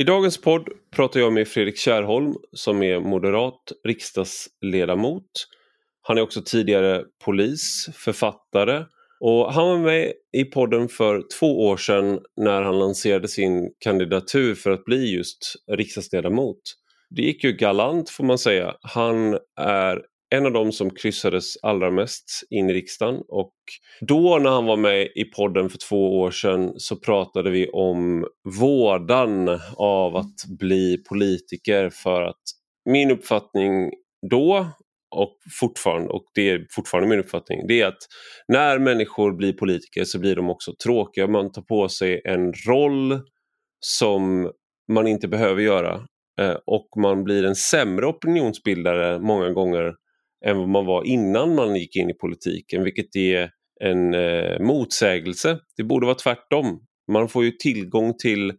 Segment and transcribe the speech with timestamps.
[0.00, 5.30] I dagens podd pratar jag med Fredrik Kärrholm som är moderat riksdagsledamot.
[6.02, 8.84] Han är också tidigare polis, författare
[9.20, 14.54] och han var med i podden för två år sedan när han lanserade sin kandidatur
[14.54, 16.60] för att bli just riksdagsledamot.
[17.10, 18.74] Det gick ju galant får man säga.
[18.82, 20.02] Han är
[20.34, 23.54] en av dem som kryssades allra mest in i riksdagen och
[24.00, 28.26] då när han var med i podden för två år sedan så pratade vi om
[28.60, 32.42] vådan av att bli politiker för att
[32.90, 33.90] min uppfattning
[34.30, 34.66] då
[35.16, 37.98] och fortfarande, och det är fortfarande min uppfattning, det är att
[38.48, 41.26] när människor blir politiker så blir de också tråkiga.
[41.26, 43.20] Man tar på sig en roll
[43.80, 44.50] som
[44.92, 46.00] man inte behöver göra
[46.40, 49.94] eh, och man blir en sämre opinionsbildare många gånger
[50.46, 53.50] än vad man var innan man gick in i politiken, vilket är
[53.80, 55.58] en eh, motsägelse.
[55.76, 56.80] Det borde vara tvärtom.
[57.12, 58.52] Man får ju tillgång till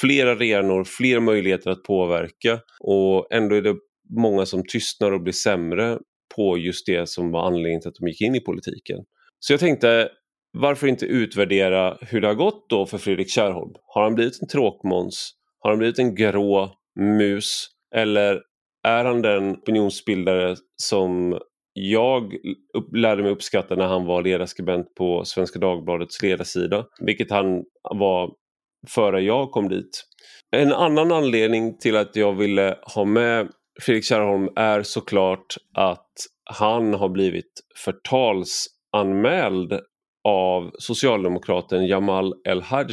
[0.00, 3.76] fler arenor, fler möjligheter att påverka och ändå är det
[4.16, 5.98] många som tystnar och blir sämre
[6.36, 8.98] på just det som var anledningen till att de gick in i politiken.
[9.40, 10.08] Så jag tänkte,
[10.52, 13.72] varför inte utvärdera hur det har gått då för Fredrik Kärrholm?
[13.86, 15.32] Har han blivit en tråkmåns?
[15.58, 16.70] Har han blivit en grå
[17.00, 17.68] mus?
[17.94, 18.42] Eller
[18.86, 21.38] är han den opinionsbildare som
[21.72, 22.36] jag
[22.94, 27.64] lärde mig uppskatta när han var ledarskribent på Svenska Dagbladets ledarsida, vilket han
[27.94, 28.30] var
[28.88, 30.04] före jag kom dit.
[30.56, 33.48] En annan anledning till att jag ville ha med
[33.82, 36.12] Fredrik Kärrholm är såklart att
[36.44, 37.52] han har blivit
[37.84, 39.80] förtalsanmäld
[40.28, 42.86] av socialdemokraten Jamal El-Haj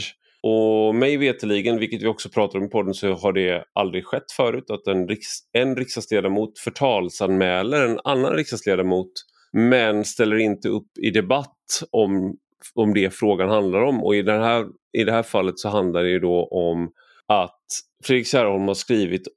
[0.44, 4.32] och mig veteligen, vilket vi också pratar om i podden, så har det aldrig skett
[4.32, 9.12] förut att en, riks en riksdagsledamot förtalsanmäler en annan riksdagsledamot
[9.54, 12.38] men ställer inte upp i debatt om,
[12.76, 14.04] om det frågan handlar om.
[14.04, 14.66] Och i, den här,
[14.98, 16.92] i det här fallet så handlar det då om
[17.28, 17.62] att
[18.04, 19.28] Fredrik Kärrholm har skrivit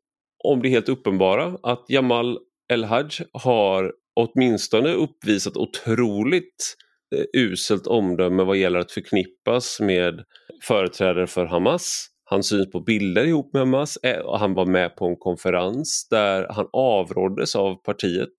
[0.44, 2.38] om det helt uppenbara att Jamal
[2.72, 10.24] El-Haj har åtminstone uppvisat otroligt eh, Eh, uselt omdöme vad gäller att förknippas med
[10.62, 12.08] företrädare för Hamas.
[12.24, 16.08] Han syns på bilder ihop med Hamas eh, och han var med på en konferens
[16.10, 18.34] där han avråddes av partiet,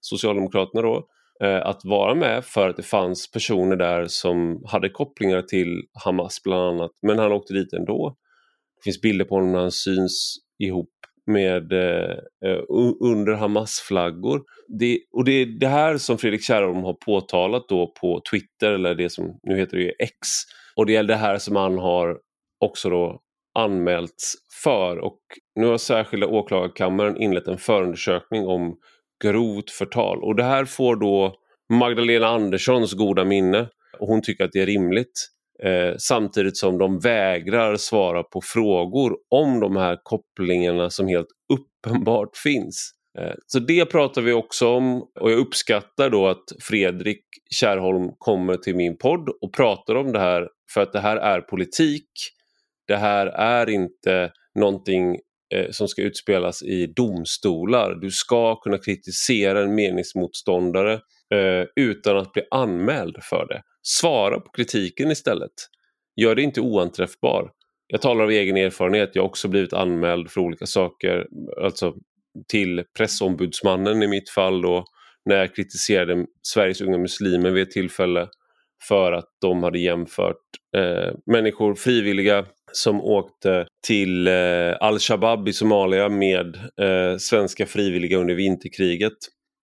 [0.00, 1.06] Socialdemokraterna då,
[1.44, 6.42] eh, att vara med för att det fanns personer där som hade kopplingar till Hamas
[6.42, 6.90] bland annat.
[7.02, 8.16] Men han åkte dit ändå.
[8.76, 10.90] Det finns bilder på honom när han syns ihop
[11.32, 12.60] med eh, eh
[13.00, 14.42] under Hamas-flaggor.
[14.78, 18.94] Det, och det är det här som Fredrik Kärrholm har påtalat då på Twitter, eller
[18.94, 20.28] det som nu heter det X,
[20.76, 22.18] och det är det här som han har
[22.60, 23.20] också då
[23.54, 25.20] anmälts för och
[25.54, 28.76] nu har särskilda åklagarkammaren inlett en förundersökning om
[29.24, 31.34] grovt förtal och det här får då
[31.72, 35.28] Magdalena Anderssons goda minne och hon tycker att det är rimligt.
[35.64, 42.36] Eh, samtidigt som de vägrar svara på frågor om de här kopplingarna som helt uppenbart
[42.36, 42.92] finns.
[43.18, 48.56] Eh, så det pratar vi också om och jag uppskattar då att Fredrik Kärrholm kommer
[48.56, 52.10] till min podd och pratar om det här för att det här är politik.
[52.86, 55.16] Det här är inte någonting
[55.54, 57.94] eh, som ska utspelas i domstolar.
[57.94, 60.92] Du ska kunna kritisera en meningsmotståndare
[61.34, 63.62] eh, utan att bli anmäld för det.
[63.82, 65.52] Svara på kritiken istället.
[66.20, 67.50] Gör det inte oanträffbar.
[67.86, 71.26] Jag talar av egen erfarenhet, jag har också blivit anmäld för olika saker,
[71.62, 71.94] alltså
[72.48, 74.84] till pressombudsmannen i mitt fall då,
[75.24, 78.28] när jag kritiserade Sveriges unga muslimer vid ett tillfälle
[78.88, 80.36] för att de hade jämfört
[80.76, 88.34] eh, människor, frivilliga som åkte till eh, al-Shabaab i Somalia med eh, svenska frivilliga under
[88.34, 89.16] vinterkriget.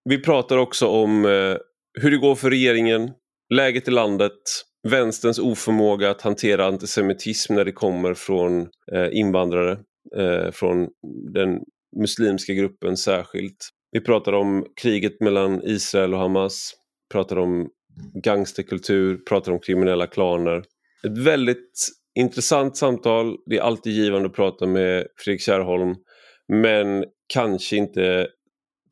[0.10, 1.58] Vi pratar också om eh,
[2.02, 3.12] hur det går för regeringen,
[3.50, 4.42] läget i landet,
[4.88, 9.80] vänsterns oförmåga att hantera antisemitism när det kommer från eh, invandrare,
[10.18, 10.88] eh, från
[11.34, 11.60] den
[12.00, 13.70] muslimska gruppen särskilt.
[13.92, 16.74] Vi pratar om kriget mellan Israel och Hamas,
[17.12, 17.70] pratar om
[18.24, 20.58] gangsterkultur, pratar om kriminella klaner.
[21.04, 21.88] Ett väldigt
[22.20, 23.38] intressant samtal.
[23.46, 25.96] Det är alltid givande att prata med Fredrik Kärrholm.
[26.48, 28.28] Men kanske inte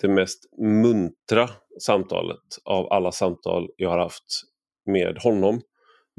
[0.01, 1.49] det mest muntra
[1.81, 4.41] samtalet av alla samtal jag har haft
[4.85, 5.61] med honom.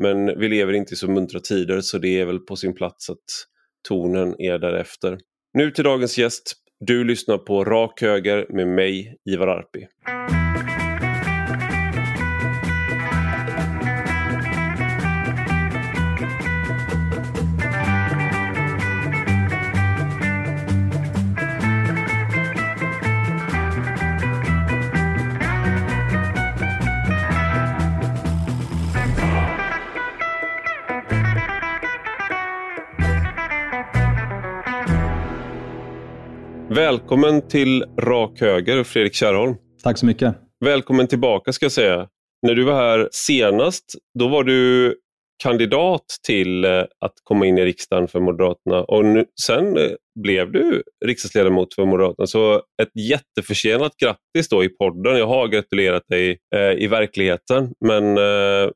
[0.03, 3.11] Men vi lever inte i så muntra tider så det är väl på sin plats
[3.11, 3.25] att
[3.89, 5.19] tonen är därefter.
[5.55, 6.53] Nu till dagens gäst.
[6.81, 9.87] Du lyssnar på Rak Höger med mig, Ivar Arpi.
[36.77, 39.55] Välkommen till Rak Höger, Fredrik Kärrholm.
[39.83, 40.35] Tack så mycket.
[40.65, 42.09] Välkommen tillbaka ska jag säga.
[42.47, 43.85] När du var här senast,
[44.19, 44.95] då var du
[45.43, 46.71] kandidat till eh,
[47.01, 49.91] att komma in i riksdagen för Moderaterna och nu, sen eh,
[50.23, 52.27] blev du riksdagsledamot för Moderaterna.
[52.27, 55.19] Så ett jätteförsenat grattis då i podden.
[55.19, 57.73] Jag har gratulerat dig eh, i verkligheten.
[57.81, 58.71] Men eh,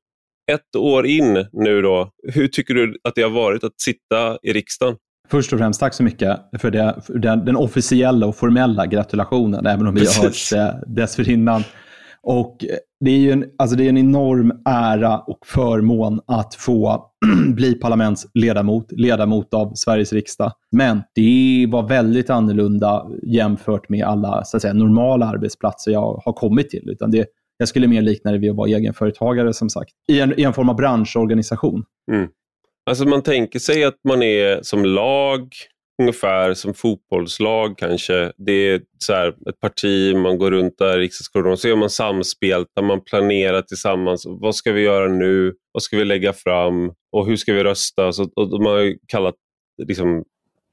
[0.52, 4.52] ett år in nu då, hur tycker du att det har varit att sitta i
[4.52, 4.96] riksdagen?
[5.30, 9.66] Först och främst, tack så mycket för, det, för den, den, officiella och formella gratulationen,
[9.66, 11.62] även om vi har hört eh, dessförinnan.
[12.22, 12.56] Och
[13.04, 17.06] det är ju en, alltså det är en enorm ära och förmån att få
[17.54, 20.52] bli parlamentsledamot, ledamot av Sveriges riksdag.
[20.72, 26.32] Men det var väldigt annorlunda jämfört med alla så att säga, normala arbetsplatser jag har
[26.32, 26.90] kommit till.
[26.90, 30.40] Utan det, jag skulle mer likna det vid att vara egenföretagare, som sagt, i en,
[30.40, 31.84] i en form av branschorganisation.
[32.12, 32.28] Mm.
[32.90, 35.48] Alltså man tänker sig att man är som lag,
[36.02, 38.32] ungefär som fotbollslag kanske.
[38.36, 41.90] Det är så här, ett parti, man går runt där i riksdagskorridoren, så gör man
[41.90, 44.24] samspel där man planerar tillsammans.
[44.26, 45.54] Vad ska vi göra nu?
[45.72, 46.92] Vad ska vi lägga fram?
[47.12, 48.12] Och hur ska vi rösta?
[48.12, 49.34] Så, och de har kallat
[49.82, 50.24] liksom,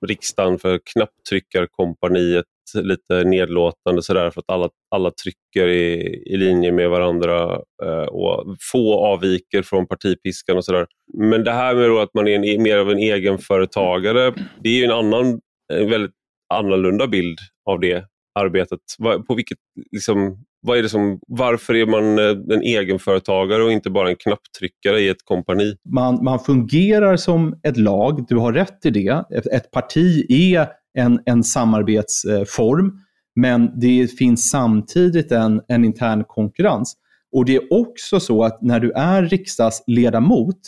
[0.07, 5.93] riksdagen för knapptryckarkompaniet lite nedlåtande sådär för att alla, alla trycker i,
[6.25, 10.85] i linje med varandra eh, och få avviker från partipiskan och sådär.
[11.17, 14.33] Men det här med att man är en, e, mer av en egenföretagare,
[14.63, 15.39] det är ju en annan,
[15.73, 16.15] en väldigt
[16.53, 17.37] annorlunda bild
[17.69, 18.05] av det
[18.39, 18.79] arbetet.
[19.27, 19.57] På vilket,
[19.91, 24.15] liksom, vad är det som, varför är man eh, en egenföretagare och inte bara en
[24.15, 25.75] knapptryckare i ett kompani?
[25.93, 29.23] Man, man fungerar som ett lag, du har rätt i det.
[29.35, 30.67] Ett, ett parti är
[30.97, 32.99] en, en samarbetsform,
[33.35, 36.93] men det finns samtidigt en, en intern konkurrens.
[37.31, 40.59] Och det är också så att när du är riksdagsledamot,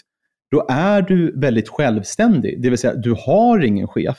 [0.52, 2.62] då är du väldigt självständig.
[2.62, 4.18] Det vill säga, du har ingen chef.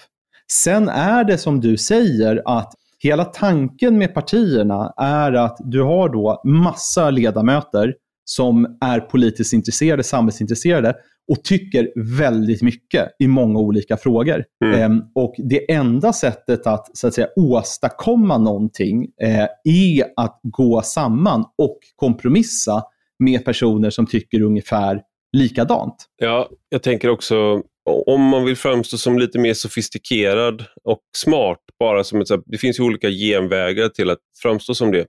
[0.53, 6.09] Sen är det som du säger att hela tanken med partierna är att du har
[6.09, 10.95] då massa ledamöter som är politiskt intresserade, samhällsintresserade
[11.31, 14.45] och tycker väldigt mycket i många olika frågor.
[14.65, 14.81] Mm.
[14.81, 20.83] Ehm, och Det enda sättet att, så att säga, åstadkomma någonting eh, är att gå
[20.83, 22.83] samman och kompromissa
[23.19, 25.95] med personer som tycker ungefär likadant.
[26.17, 27.63] Ja, jag tänker också
[28.07, 32.81] om man vill framstå som lite mer sofistikerad och smart, bara som ett, det finns
[32.81, 35.07] ju olika genvägar till att framstå som det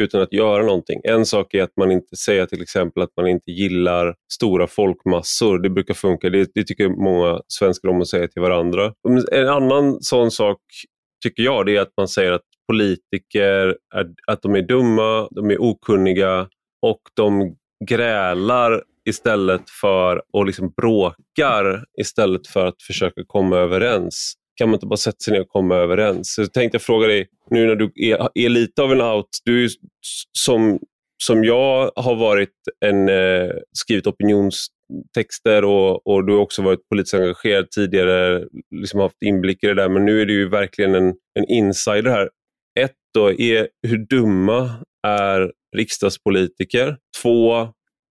[0.00, 1.00] utan att göra någonting.
[1.04, 5.58] En sak är att man inte säger till exempel att man inte gillar stora folkmassor.
[5.58, 6.30] Det brukar funka.
[6.30, 8.92] Det, det tycker många svenskar om att säga till varandra.
[9.32, 10.58] En annan sån sak
[11.22, 15.50] tycker jag det är att man säger att politiker är, att de är dumma, de
[15.50, 16.48] är okunniga
[16.82, 17.56] och de
[17.88, 24.34] grälar istället för och liksom bråkar istället för att försöka komma överens.
[24.54, 26.34] Kan man inte bara sätta sig ner och komma överens?
[26.34, 29.64] Så jag tänkte fråga dig, nu när du är, är lite av en out, du
[29.64, 29.70] är
[30.38, 30.78] som,
[31.24, 32.54] som jag har varit
[32.84, 39.22] en, eh, skrivit opinionstexter och, och du har också varit politiskt engagerad tidigare, liksom haft
[39.24, 42.30] inblick i det där, men nu är du ju verkligen en, en insider här.
[42.80, 44.70] Ett då, är hur dumma
[45.06, 46.96] är riksdagspolitiker?
[47.22, 47.68] Två,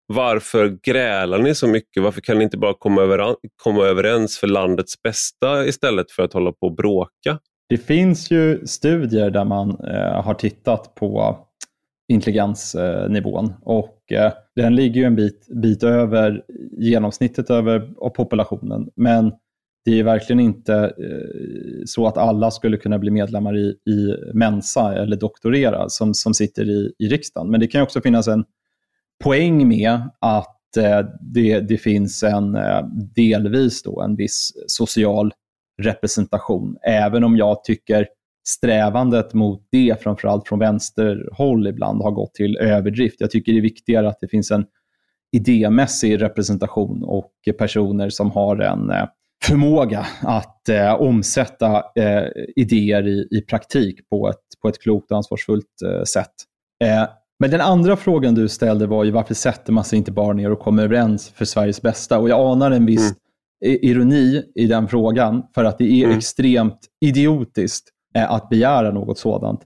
[0.09, 2.03] varför grälar ni så mycket?
[2.03, 6.51] Varför kan ni inte bara komma, komma överens för landets bästa istället för att hålla
[6.51, 7.39] på och bråka?
[7.69, 11.37] Det finns ju studier där man eh, har tittat på
[12.11, 16.43] intelligensnivån och eh, den ligger ju en bit, bit över
[16.77, 18.89] genomsnittet över av populationen.
[18.95, 19.31] Men
[19.85, 24.95] det är verkligen inte eh, så att alla skulle kunna bli medlemmar i, i Mensa
[24.95, 27.51] eller doktorera som, som sitter i, i riksdagen.
[27.51, 28.45] Men det kan också finnas en
[29.23, 32.85] poäng med att eh, det, det finns en eh,
[33.15, 35.33] delvis då en viss social
[35.81, 36.77] representation.
[36.81, 38.07] Även om jag tycker
[38.47, 43.15] strävandet mot det, framförallt från vänsterhåll ibland, har gått till överdrift.
[43.19, 44.65] Jag tycker det är viktigare att det finns en
[45.31, 49.05] idémässig representation och personer som har en eh,
[49.43, 52.23] förmåga att eh, omsätta eh,
[52.55, 56.33] idéer i, i praktik på ett, på ett klokt och ansvarsfullt eh, sätt.
[56.83, 57.07] Eh,
[57.39, 60.51] men den andra frågan du ställde var ju varför sätter man sig inte bara ner
[60.51, 62.19] och kommer överens för Sveriges bästa?
[62.19, 63.13] Och jag anar en viss
[63.65, 63.79] mm.
[63.81, 66.17] ironi i den frågan, för att det är mm.
[66.17, 69.61] extremt idiotiskt eh, att begära något sådant.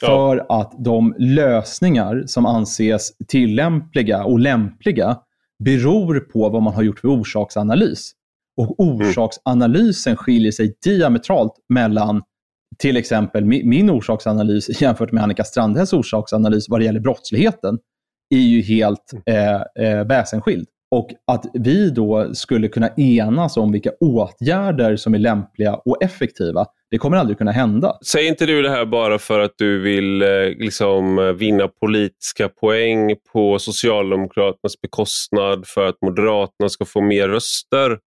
[0.00, 0.06] Ja.
[0.06, 5.18] För att de lösningar som anses tillämpliga och lämpliga
[5.64, 8.12] beror på vad man har gjort för orsaksanalys.
[8.56, 9.08] Och mm.
[9.08, 12.22] orsaksanalysen skiljer sig diametralt mellan
[12.78, 17.78] till exempel min orsaksanalys jämfört med Annika Strandhälls orsaksanalys vad det gäller brottsligheten
[18.34, 19.62] är ju helt mm.
[19.76, 20.68] eh, eh, väsensskild.
[20.90, 26.66] Och att vi då skulle kunna enas om vilka åtgärder som är lämpliga och effektiva,
[26.90, 27.98] Det kommer aldrig kunna hända.
[28.06, 30.28] Säger inte du det här bara för att du vill eh,
[30.58, 37.98] liksom, vinna politiska poäng på Socialdemokraternas bekostnad för att Moderaterna ska få mer röster?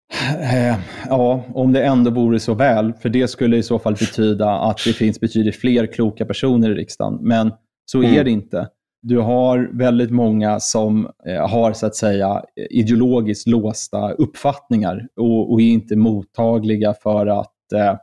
[0.42, 0.76] Eh,
[1.10, 2.94] ja, om det ändå vore så väl.
[2.94, 6.74] För det skulle i så fall betyda att det finns betydligt fler kloka personer i
[6.74, 7.20] riksdagen.
[7.22, 7.52] Men
[7.86, 8.26] så är mm.
[8.26, 8.68] det inte.
[9.02, 15.62] Du har väldigt många som eh, har så att säga ideologiskt låsta uppfattningar och, och
[15.62, 17.96] är inte mottagliga för att eh,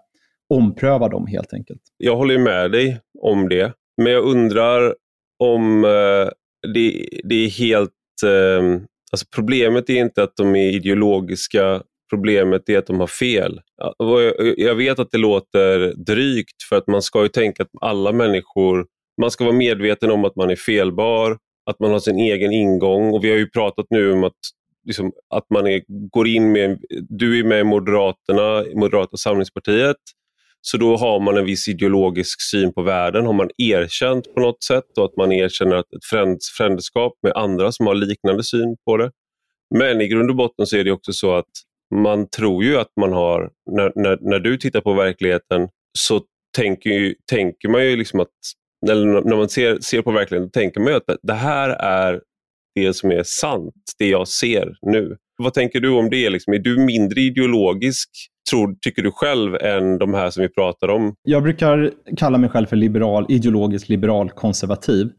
[0.54, 1.80] ompröva dem helt enkelt.
[1.96, 3.72] Jag håller med dig om det,
[4.02, 4.94] men jag undrar
[5.38, 6.30] om eh,
[6.74, 7.92] det, det, är helt...
[8.24, 13.60] Eh, alltså problemet är inte att de är ideologiska, problemet är att de har fel.
[14.56, 18.86] Jag vet att det låter drygt för att man ska ju tänka att alla människor
[19.20, 21.38] man ska vara medveten om att man är felbar,
[21.70, 23.14] att man har sin egen ingång.
[23.14, 24.32] Och Vi har ju pratat nu om att,
[24.84, 26.78] liksom, att man är, går in med...
[27.08, 29.96] Du är med i Moderaterna, Moderata samlingspartiet.
[30.70, 34.64] Så då har man en viss ideologisk syn på världen, har man erkänt på något
[34.64, 36.04] sätt och att man erkänner att ett
[36.58, 39.10] frändskap med andra som har liknande syn på det.
[39.74, 41.50] Men i grund och botten så är det också så att
[41.94, 45.68] man tror ju att man har, när, när, när du tittar på verkligheten
[45.98, 46.20] så
[46.56, 48.28] tänker, ju, tänker man ju liksom att
[48.90, 52.20] eller när man ser, ser på verkligheten, tänker man att det här är
[52.74, 55.16] det som är sant, det jag ser nu.
[55.38, 56.30] Vad tänker du om det?
[56.30, 56.52] Liksom?
[56.52, 58.10] Är du mindre ideologisk,
[58.50, 61.14] tror, tycker du själv, än de här som vi pratar om?
[61.22, 65.10] Jag brukar kalla mig själv för liberal, ideologisk liberal konservativ.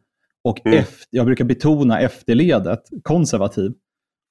[0.43, 0.79] Och mm.
[0.79, 3.71] efter, jag brukar betona efterledet, konservativ.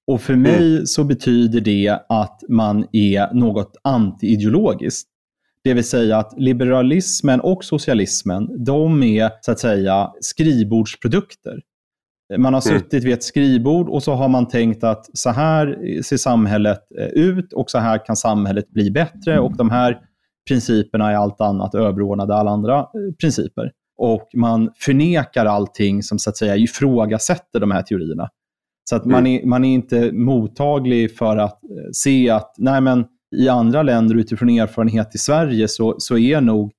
[0.06, 0.86] Och för mig mm.
[0.86, 5.08] så betyder det att man är något anti-ideologiskt.
[5.64, 11.60] Det vill säga att liberalismen och socialismen, de är så att säga skrivbordsprodukter.
[12.30, 12.80] Man har mm.
[12.80, 17.06] suttit vid ett skrivbord och så har man tänkt att så här ser samhället eh,
[17.06, 19.98] ut och så här kan samhället bli bättre och de här
[20.48, 23.72] principerna är allt annat överordnade alla andra eh, principer.
[23.98, 28.28] Och man förnekar allting som så att säga ifrågasätter de här teorierna.
[28.90, 29.42] Så att man, mm.
[29.42, 33.04] är, man är inte mottaglig för att eh, se att nej men,
[33.36, 36.72] i andra länder utifrån erfarenhet i Sverige så, så är nog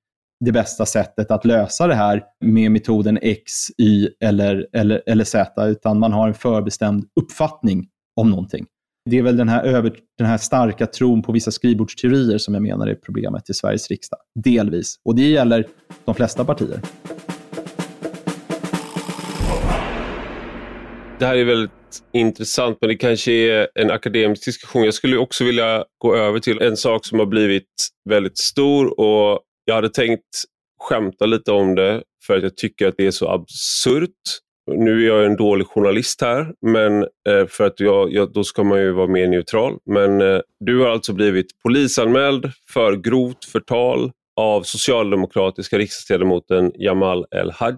[0.45, 5.67] det bästa sättet att lösa det här med metoden X, Y eller, eller, eller Z,
[5.67, 8.65] utan man har en förbestämd uppfattning om någonting.
[9.09, 12.63] Det är väl den här, över, den här starka tron på vissa skrivbordsteorier som jag
[12.63, 14.19] menar är problemet i Sveriges riksdag.
[14.43, 14.95] Delvis.
[15.05, 15.67] Och det gäller
[16.05, 16.79] de flesta partier.
[21.19, 21.71] Det här är väldigt
[22.13, 24.83] intressant, men det kanske är en akademisk diskussion.
[24.83, 29.39] Jag skulle också vilja gå över till en sak som har blivit väldigt stor och
[29.67, 30.43] jag hade tänkt
[30.79, 34.11] skämta lite om det för att jag tycker att det är så absurt.
[34.71, 38.63] Nu är jag en dålig journalist här, men eh, för att jag, jag, då ska
[38.63, 39.77] man ju vara mer neutral.
[39.85, 47.77] Men eh, du har alltså blivit polisanmäld för grovt förtal av socialdemokratiska riksdagsledamoten Jamal El-Haj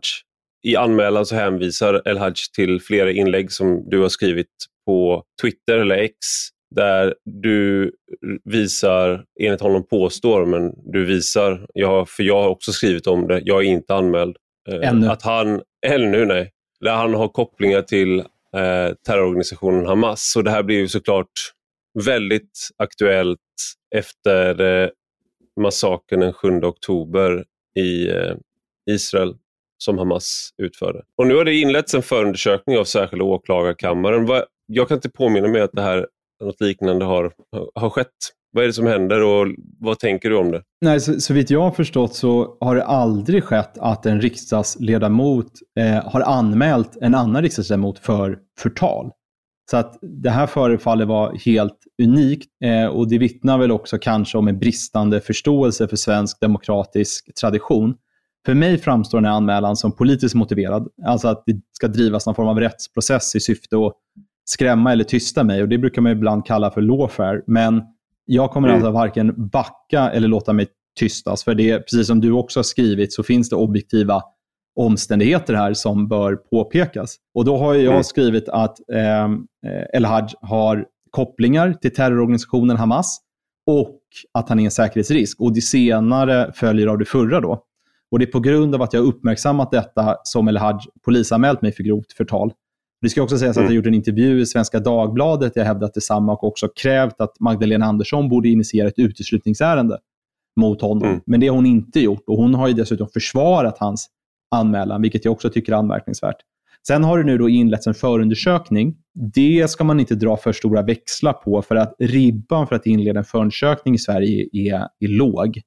[0.63, 4.47] i anmälan så hänvisar El-Haj till flera inlägg som du har skrivit
[4.85, 6.15] på Twitter eller X
[6.75, 7.91] där du
[8.43, 13.41] visar, enligt honom påstår, men du visar, jag, för jag har också skrivit om det,
[13.45, 14.37] jag är inte anmäld.
[14.69, 15.07] Eh, ännu.
[15.07, 20.31] Att han, ännu nej, där han har kopplingar till eh, terrororganisationen Hamas.
[20.31, 21.31] Så det här blir ju såklart
[22.05, 23.39] väldigt aktuellt
[23.95, 24.89] efter eh,
[25.61, 27.45] massakern den 7 oktober
[27.75, 28.35] i eh,
[28.91, 29.35] Israel
[29.77, 31.01] som Hamas utförde.
[31.15, 34.43] Och nu har det inletts en förundersökning av särskilda åklagarkammaren.
[34.65, 36.07] Jag kan inte påminna mig att det här,
[36.41, 37.31] något liknande har,
[37.75, 38.07] har skett.
[38.51, 39.47] Vad är det som händer och
[39.79, 40.61] vad tänker du om det?
[40.81, 45.51] Nej, så, så vitt jag har förstått så har det aldrig skett att en riksdagsledamot
[45.79, 49.11] eh, har anmält en annan riksdagsledamot för förtal.
[49.71, 54.37] Så att det här förefaller vara helt unikt eh, och det vittnar väl också kanske
[54.37, 57.95] om en bristande förståelse för svensk demokratisk tradition.
[58.45, 60.87] För mig framstår den här anmälan som politiskt motiverad.
[61.05, 63.93] Alltså att det ska drivas någon form av rättsprocess i syfte att
[64.51, 65.61] skrämma eller tysta mig.
[65.61, 67.41] Och Det brukar man ibland kalla för lawfare.
[67.47, 67.83] Men
[68.25, 68.75] jag kommer mm.
[68.75, 70.67] alltså varken backa eller låta mig
[70.99, 71.43] tystas.
[71.43, 74.21] För det, precis som du också har skrivit, så finns det objektiva
[74.75, 77.15] omständigheter här som bör påpekas.
[77.33, 78.03] Och Då har jag mm.
[78.03, 79.29] skrivit att eh,
[79.93, 83.19] El-Haj har kopplingar till terrororganisationen Hamas
[83.65, 83.99] och
[84.33, 85.41] att han är en säkerhetsrisk.
[85.41, 87.41] Och Det senare följer av det förra.
[87.41, 87.63] då.
[88.11, 90.75] Och Det är på grund av att jag uppmärksammat detta som El Haj
[91.05, 92.53] polisanmält mig för grovt förtal.
[93.01, 93.75] Det ska också sägas att jag mm.
[93.75, 97.85] gjort en intervju i Svenska Dagbladet där jag hävdat detsamma och också krävt att Magdalena
[97.85, 99.97] Andersson borde initiera ett uteslutningsärende
[100.59, 101.09] mot honom.
[101.09, 101.21] Mm.
[101.25, 104.09] Men det har hon inte gjort och hon har ju dessutom försvarat hans
[104.55, 106.37] anmälan, vilket jag också tycker är anmärkningsvärt.
[106.87, 108.95] Sen har det nu då inletts en förundersökning.
[109.33, 113.19] Det ska man inte dra för stora växlar på, för att ribban för att inleda
[113.19, 115.61] en förundersökning i Sverige är, är låg.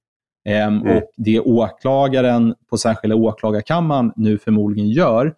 [0.49, 0.97] Ehm, mm.
[0.97, 5.35] Och Det åklagaren på särskilda åklagarkammaren nu förmodligen gör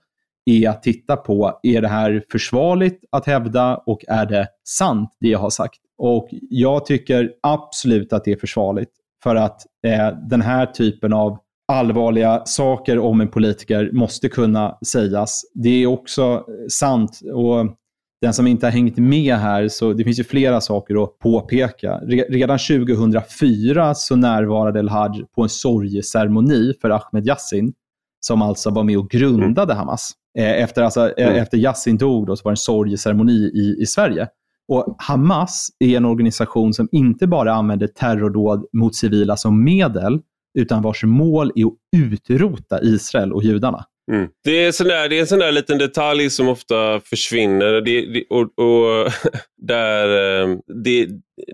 [0.46, 5.28] är att titta på, är det här försvarligt att hävda och är det sant det
[5.28, 5.78] jag har sagt?
[5.98, 8.90] Och Jag tycker absolut att det är försvarligt.
[9.22, 11.38] För att eh, den här typen av
[11.72, 15.42] allvarliga saker om en politiker måste kunna sägas.
[15.54, 17.20] Det är också sant.
[17.32, 17.76] och
[18.20, 21.98] den som inte har hängt med här, så det finns ju flera saker att påpeka.
[22.28, 27.72] Redan 2004 så närvarade El-Haj på en sorgeceremoni för Ahmed Yassin,
[28.20, 29.76] som alltså var med och grundade mm.
[29.76, 30.12] Hamas.
[30.38, 31.42] Eh, efter, alltså, eh, mm.
[31.42, 34.28] efter Yassin dog då, så var det en sorgeceremoni i, i Sverige.
[34.68, 40.20] Och Hamas är en organisation som inte bara använder terrordåd mot civila som medel,
[40.58, 43.84] utan vars mål är att utrota Israel och judarna.
[44.12, 44.28] Mm.
[44.44, 47.72] Det, är sån där, det är en sån där liten detalj som ofta försvinner.
[47.72, 49.12] Det, det, och, och
[49.62, 51.08] där eh, det,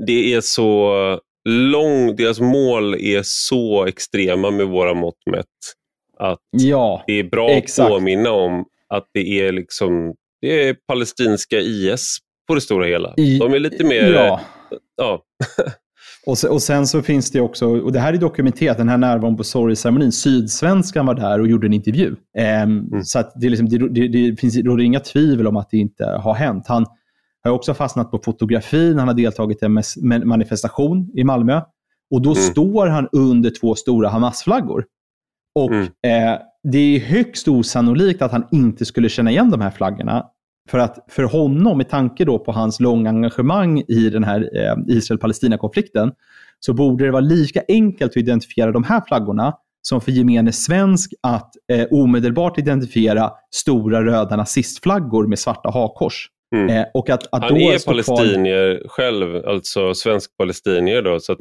[0.07, 0.95] det är så
[1.49, 5.47] långt, deras mål är så extrema med våra mått mätt.
[6.21, 7.87] Att ja, det är bra exakt.
[7.87, 13.15] att påminna om att det är liksom det är palestinska IS på det stora hela.
[13.17, 14.13] De är lite mer...
[14.13, 14.41] Ja.
[14.97, 15.23] ja.
[16.27, 18.99] Och, sen, och sen så finns det också, och det här är dokumenterat, den här
[18.99, 20.13] närvaron på sorgceremonin.
[20.13, 22.07] Sydsvenskan var där och gjorde en intervju.
[22.09, 23.05] Um, mm.
[23.05, 26.05] Så att det, liksom, det, det, det finns råder inga tvivel om att det inte
[26.05, 26.65] har hänt.
[26.67, 26.87] Han
[27.45, 28.99] har också fastnat på fotografin.
[28.99, 29.83] Han har deltagit i en
[30.29, 31.61] manifestation i Malmö.
[32.11, 32.43] Och då mm.
[32.43, 34.85] står han under två stora Hamas-flaggor.
[35.55, 35.85] Och mm.
[35.85, 40.27] eh, det är högst osannolikt att han inte skulle känna igen de här flaggorna.
[40.69, 44.97] För att för honom, med tanke då på hans långa engagemang i den här eh,
[44.97, 46.13] Israel-Palestina-konflikten,
[46.61, 51.15] så borde det vara lika enkelt att identifiera de här flaggorna som för gemene svensk
[51.21, 56.29] att eh, omedelbart identifiera stora röda nazistflaggor med svarta hakkors.
[56.57, 56.69] Mm.
[56.69, 58.89] Eh, och att, att Han är palestinier kvar...
[58.89, 61.37] själv, alltså svensk palestinier då, så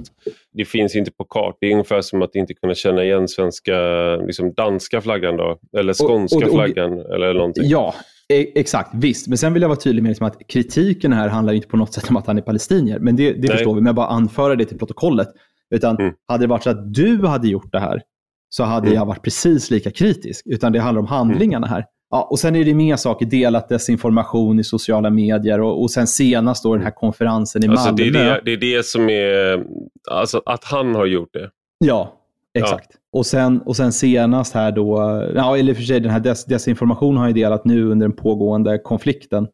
[0.53, 1.57] det finns inte på kart.
[1.61, 3.75] Det är ungefär som att inte kunna känna igen svenska,
[4.15, 7.63] liksom danska flaggan då, eller skånska och, och, och, flaggan eller någonting.
[7.67, 7.95] Ja,
[8.33, 9.27] E, exakt, visst.
[9.27, 11.93] Men sen vill jag vara tydlig med liksom att kritiken här handlar inte på något
[11.93, 12.99] sätt om att han är palestinier.
[12.99, 15.27] Men det, det förstår vi, men jag bara anföra det till protokollet.
[15.75, 16.13] Utan mm.
[16.27, 18.01] hade det varit så att du hade gjort det här
[18.49, 18.97] så hade mm.
[18.97, 20.45] jag varit precis lika kritisk.
[20.47, 21.85] Utan det handlar om handlingarna här.
[22.11, 26.07] Ja, och Sen är det mer saker, delat desinformation i sociala medier och, och sen
[26.07, 28.03] senast då den här konferensen i alltså Malmö.
[28.03, 29.63] Det är det, det är det som är,
[30.11, 31.49] alltså att han har gjort det.
[31.79, 32.13] Ja,
[32.53, 32.87] exakt.
[32.91, 33.19] Ja.
[33.19, 34.97] Och sen, och sen senast här då,
[35.35, 38.77] ja, eller för sig den här des, desinformationen har jag delat nu under den pågående
[38.77, 39.47] konflikten.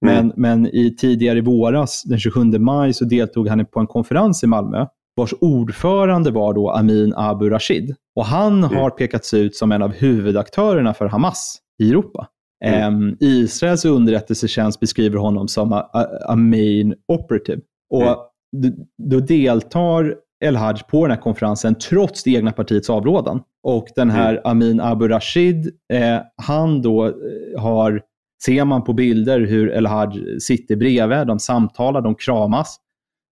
[0.00, 0.32] Men, mm.
[0.36, 4.46] men i tidigare i våras, den 27 maj, så deltog han på en konferens i
[4.46, 7.94] Malmö vars ordförande var då Amin Abu Rashid.
[8.16, 8.76] Och han mm.
[8.76, 12.28] har pekats ut som en av huvudaktörerna för Hamas i Europa.
[12.64, 12.94] Mm.
[12.94, 15.88] Um, Israels underrättelsetjänst beskriver honom som a,
[16.28, 17.60] a, main operative.
[17.90, 18.74] Och mm.
[19.02, 23.42] då deltar El-Haj på den här konferensen trots det egna partiets avrådan.
[23.62, 24.42] Och den här mm.
[24.44, 27.12] Amin Abu Rashid, eh, han då eh,
[27.60, 28.02] har,
[28.44, 32.76] ser man på bilder hur El-Haj sitter bredvid, de samtalar, de kramas.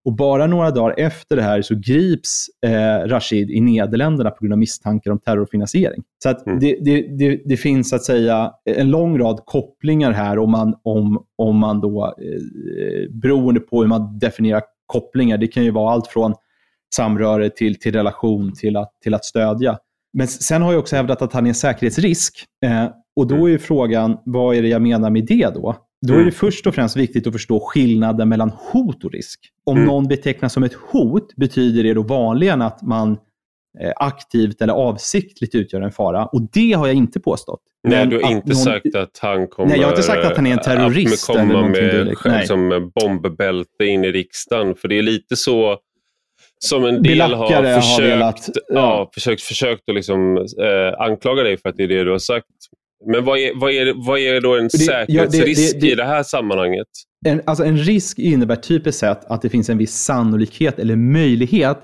[0.04, 4.52] Och bara några dagar efter det här så grips eh, Rashid i Nederländerna på grund
[4.52, 6.02] av misstankar om terrorfinansiering.
[6.22, 6.58] Så att mm.
[6.58, 11.24] det, det, det, det, finns att säga en lång rad kopplingar här om man, om,
[11.36, 15.38] om man då, eh, beroende på hur man definierar kopplingar.
[15.38, 16.34] Det kan ju vara allt från
[16.94, 19.78] samröre till, till relation till att, till att stödja.
[20.12, 22.44] Men sen har jag också hävdat att han är en säkerhetsrisk.
[22.64, 22.86] Eh,
[23.16, 23.54] och då mm.
[23.54, 25.76] är frågan, vad är det jag menar med det då?
[26.06, 26.34] Då är det mm.
[26.34, 29.40] först och främst viktigt att förstå skillnaden mellan hot och risk.
[29.64, 29.88] Om mm.
[29.88, 33.18] någon betecknas som ett hot betyder det då vanligen att man
[33.80, 36.26] eh, aktivt eller avsiktligt utgör en fara.
[36.26, 37.60] Och det har jag inte påstått.
[37.88, 38.56] Nej, du har inte någon...
[38.56, 39.68] sagt att han kommer...
[39.68, 41.26] Nej, jag har inte sagt att han är en terrorist.
[41.26, 44.74] Komma med själv som bombbälte in i riksdagen.
[44.74, 45.78] För det är lite så
[46.58, 48.62] som en del har försökt, har velat, ja.
[48.68, 52.18] Ja, försökt, försökt att liksom, eh, anklaga dig för att det är det du har
[52.18, 52.46] sagt.
[53.06, 55.94] Men vad är, vad är, vad är då en det, säkerhetsrisk ja, det, det, i
[55.94, 56.86] det här sammanhanget?
[57.26, 61.78] En, alltså en risk innebär typiskt sett att det finns en viss sannolikhet eller möjlighet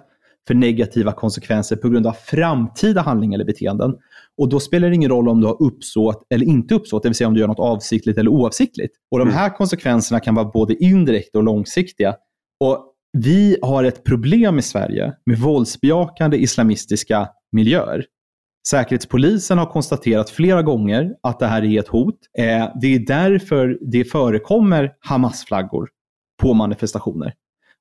[0.47, 3.95] för negativa konsekvenser på grund av framtida handlingar eller beteenden.
[4.39, 7.17] Och Då spelar det ingen roll om du har uppsåt eller inte uppsåt, det vill
[7.17, 8.95] säga om du gör något avsiktligt eller oavsiktligt.
[9.11, 9.35] Och De mm.
[9.35, 9.57] här mm.
[9.57, 12.15] konsekvenserna kan vara både indirekta och långsiktiga.
[12.65, 18.05] Och vi har ett problem i Sverige med våldsbejakande islamistiska miljöer.
[18.71, 22.19] Säkerhetspolisen har konstaterat flera gånger att det här är ett hot.
[22.39, 25.89] Eh, det är därför det förekommer Hamas-flaggor
[26.43, 27.35] på manifestationer.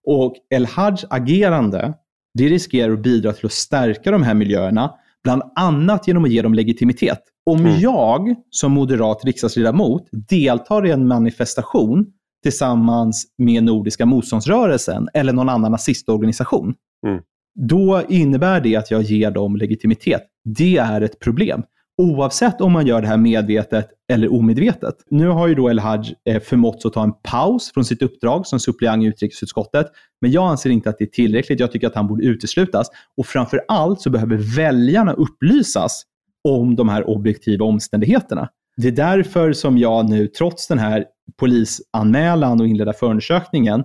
[0.07, 1.93] Och El-Haj agerande
[2.33, 4.93] det riskerar att bidra till att stärka de här miljöerna,
[5.23, 7.19] bland annat genom att ge dem legitimitet.
[7.45, 7.79] Om mm.
[7.79, 12.05] jag som moderat riksdagsledamot deltar i en manifestation
[12.43, 16.73] tillsammans med Nordiska motståndsrörelsen eller någon annan nazistorganisation.
[17.07, 17.21] Mm.
[17.55, 20.23] då innebär det att jag ger dem legitimitet.
[20.45, 21.63] Det är ett problem.
[21.97, 24.95] Oavsett om man gör det här medvetet eller omedvetet.
[25.09, 28.47] Nu har ju då El Haj eh, förmåtts att ta en paus från sitt uppdrag
[28.47, 29.87] som suppleant i utrikesutskottet.
[30.21, 31.59] Men jag anser inte att det är tillräckligt.
[31.59, 32.87] Jag tycker att han borde uteslutas.
[33.17, 36.03] Och framför allt så behöver väljarna upplysas
[36.43, 38.49] om de här objektiva omständigheterna.
[38.77, 41.05] Det är därför som jag nu, trots den här
[41.39, 43.83] polisanmälan och inledda förundersökningen,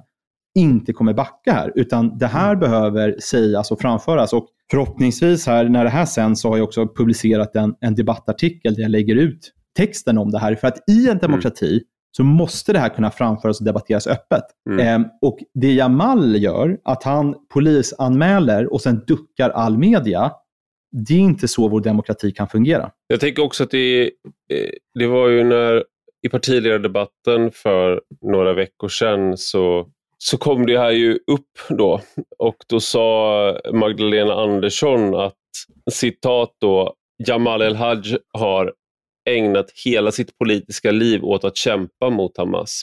[0.54, 1.72] inte kommer backa här.
[1.74, 2.60] Utan det här mm.
[2.60, 4.32] behöver sägas och framföras.
[4.32, 8.74] Och förhoppningsvis här, när det här sänds, så har jag också publicerat en, en debattartikel
[8.74, 10.54] där jag lägger ut texten om det här.
[10.54, 11.18] För att i en mm.
[11.18, 11.82] demokrati mm.
[12.16, 14.44] så måste det här kunna framföras och debatteras öppet.
[14.70, 15.02] Mm.
[15.02, 20.32] Eh, och det Jamal gör, att han polisanmäler och sen duckar all media,
[21.06, 22.90] det är inte så vår demokrati kan fungera.
[23.06, 24.02] Jag tänker också att det,
[24.52, 25.84] eh, det var ju när
[26.22, 29.88] i partiledardebatten för några veckor sedan så,
[30.24, 32.00] så kom det här ju upp då
[32.38, 35.34] och då sa Magdalena Andersson att
[35.90, 36.94] citat då
[37.26, 38.02] Jamal El-Haj
[38.32, 38.72] har
[39.30, 42.82] ägnat hela sitt politiska liv åt att kämpa mot Hamas.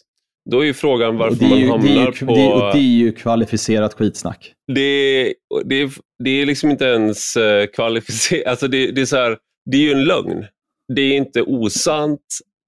[0.49, 2.33] Då är ju frågan varför ju, man hamnar ju, på...
[2.35, 4.53] Det, det, är ju kvalificerat skitsnack.
[4.73, 5.33] Det,
[5.65, 5.91] det,
[6.23, 8.47] det är liksom inte ens eh, kvalificerat.
[8.47, 9.37] Alltså det, det, är så här,
[9.71, 10.45] det är ju en lögn.
[10.95, 12.21] Det är inte osant,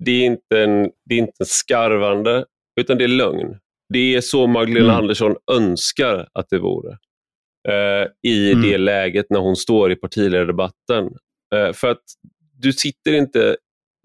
[0.05, 2.45] det är inte, en, det är inte skarvande,
[2.79, 3.55] utan det är lögn.
[3.93, 4.95] Det är så Magdalena mm.
[4.95, 6.97] Andersson önskar att det vore.
[7.69, 8.69] Eh, I mm.
[8.69, 11.09] det läget när hon står i partiledardebatten.
[11.55, 12.03] Eh, för att
[12.57, 13.55] du sitter inte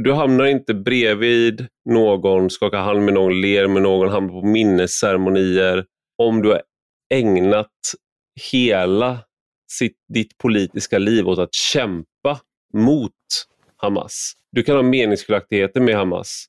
[0.03, 5.85] du hamnar inte bredvid någon, skakar hand med någon, ler med någon, hamnar på minnesceremonier
[6.19, 6.63] om du har
[7.15, 7.71] ägnat
[8.53, 9.19] hela
[9.73, 12.41] sitt, ditt politiska liv åt att kämpa
[12.75, 13.13] mot
[13.77, 14.33] Hamas.
[14.53, 16.47] Du kan ha meningsskiljaktigheter med Hamas,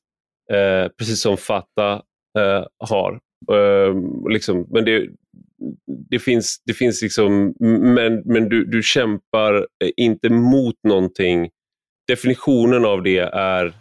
[0.52, 2.00] eh, precis som Fatah
[2.38, 3.20] eh, har.
[3.52, 5.08] Uh, liksom, men det,
[6.10, 7.54] det finns, det finns liksom,
[7.94, 11.50] men, men du, du kämpar eh, inte mot någonting
[12.08, 13.72] definitionen av det är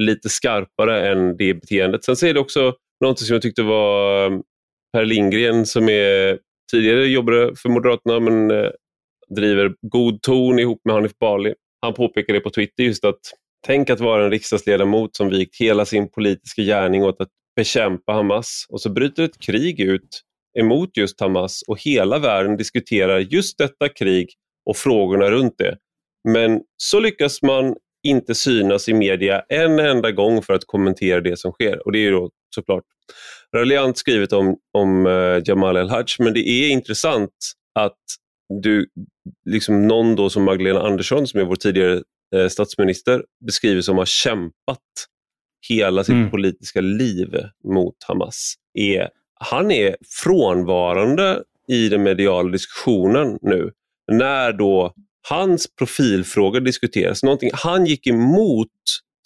[0.00, 2.04] lite skarpare än det beteendet.
[2.04, 4.42] Sen så är det också något som jag tyckte var ehm,
[4.92, 6.38] Per Lindgren som är
[6.70, 8.70] tidigare jobbade för Moderaterna men eh,
[9.28, 11.54] driver god ton ihop med Hanif Bali.
[11.80, 13.20] Han påpekade på Twitter just att
[13.66, 18.66] tänk att vara en riksdagsledamot som vikt hela sin politiska gärning åt att bekämpa Hamas
[18.68, 20.22] och så bryter ett krig ut
[20.58, 24.28] emot just Hamas och hela världen diskuterar just detta krig
[24.70, 25.76] och frågorna runt det.
[26.28, 27.74] Men så lyckas man
[28.06, 31.86] inte synas i media en enda gång för att kommentera det som sker.
[31.86, 32.84] Och Det är då såklart
[33.56, 37.30] raljant skrivet om, om eh, Jamal El-Haj, men det är intressant
[37.78, 37.98] att
[38.62, 38.86] du,
[39.48, 42.02] liksom någon då som Magdalena Andersson, som är vår tidigare
[42.36, 44.80] eh, statsminister, beskriver som har kämpat
[45.68, 46.30] hela sitt mm.
[46.30, 47.28] politiska liv
[47.64, 48.54] mot Hamas.
[48.74, 49.08] Är,
[49.40, 53.70] han är frånvarande i den mediala diskussionen nu.
[54.12, 54.94] När då
[55.28, 57.22] hans profilfråga diskuteras.
[57.22, 58.68] Någonting, han gick emot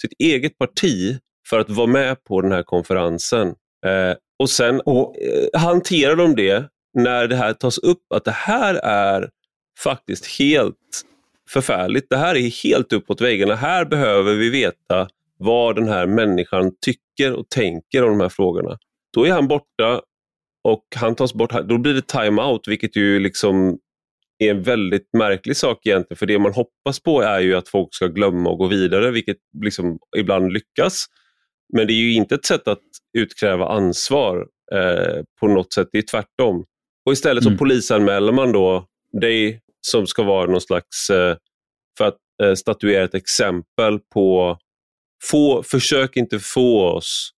[0.03, 3.49] sitt eget parti för att vara med på den här konferensen.
[3.87, 8.31] Eh, och sen och, eh, hanterar de det när det här tas upp att det
[8.31, 9.31] här är
[9.79, 11.05] faktiskt helt
[11.49, 12.11] förfärligt.
[12.11, 13.55] Det här är helt uppåt väggarna.
[13.55, 15.09] Här behöver vi veta
[15.41, 18.79] vad den här människan tycker och tänker om de här frågorna.
[19.15, 20.03] Då är han borta
[20.65, 21.53] och han tas bort.
[21.69, 23.79] Då blir det time-out, vilket ju liksom
[24.39, 26.19] är en väldigt märklig sak egentligen.
[26.19, 29.37] För det man hoppas på är ju att folk ska glömma och gå vidare, vilket
[29.63, 31.07] liksom ibland lyckas.
[31.73, 32.83] Men det är ju inte ett sätt att
[33.19, 36.65] utkräva ansvar eh, på något sätt, det är tvärtom.
[37.07, 37.55] Och istället mm.
[37.55, 38.87] så polisanmäler man då
[39.21, 41.37] dig som ska vara någon slags, eh,
[41.99, 44.59] för att eh, statuera ett exempel på,
[45.23, 47.31] få, försök inte få oss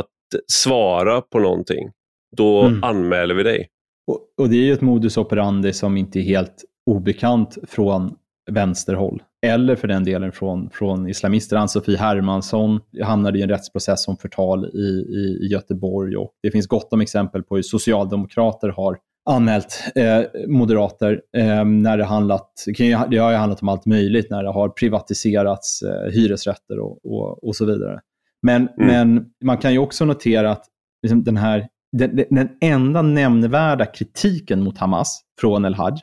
[0.00, 1.90] att svara på någonting.
[2.36, 2.84] Då mm.
[2.84, 3.68] anmäler vi dig.
[4.06, 8.16] Och, och, det är ju ett modus operandi som inte är helt obekant från
[8.50, 9.22] vänsterhåll.
[9.46, 11.56] Eller för den delen från, från islamister.
[11.56, 16.16] Ann-Sofie Hermansson hamnade i en rättsprocess om förtal i, i, i Göteborg.
[16.16, 21.98] Och det finns gott om exempel på hur socialdemokrater har anmält eh, moderater eh, när
[21.98, 22.64] det handlat,
[23.10, 27.44] det har ju handlat om allt möjligt, när det har privatiserats eh, hyresrätter och, och,
[27.44, 28.00] och, så vidare.
[28.42, 28.86] Men, mm.
[28.86, 30.64] men man kan ju också notera att
[31.02, 35.94] liksom, den här den, den enda nämnvärda kritiken mot Hamas från El-Haj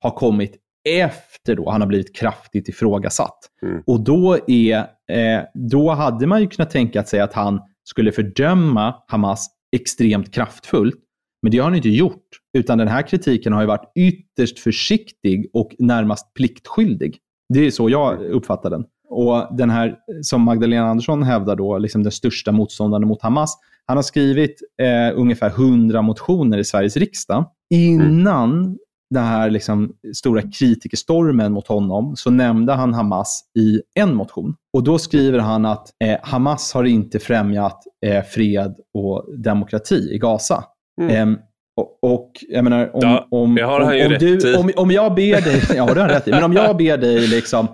[0.00, 0.56] har kommit
[0.88, 3.38] efter då han har blivit kraftigt ifrågasatt.
[3.62, 3.82] Mm.
[3.86, 4.78] Och då, är,
[5.10, 11.00] eh, då hade man ju kunnat tänka sig att han skulle fördöma Hamas extremt kraftfullt.
[11.44, 12.26] Men det har han inte gjort.
[12.58, 17.18] Utan den här kritiken har ju varit ytterst försiktig och närmast pliktskyldig.
[17.54, 18.84] Det är så jag uppfattar den.
[19.08, 23.96] Och den här, som Magdalena Andersson hävdar då, liksom den största motståndaren mot Hamas, han
[23.96, 28.78] har skrivit eh, ungefär 100 motioner i Sveriges riksdag innan mm.
[29.10, 34.54] den här liksom stora kritikerstormen mot honom så nämnde han Hamas i en motion.
[34.72, 40.18] Och då skriver han att eh, Hamas har inte främjat eh, fred och demokrati i
[40.18, 40.64] Gaza.
[41.00, 41.32] Mm.
[41.32, 41.38] Eh,
[41.76, 45.62] och, och, jag menar, om, ja, om, om, rätt du, om, om jag ber dig,
[45.76, 47.68] ja det har han rätt i, men om jag ber dig liksom,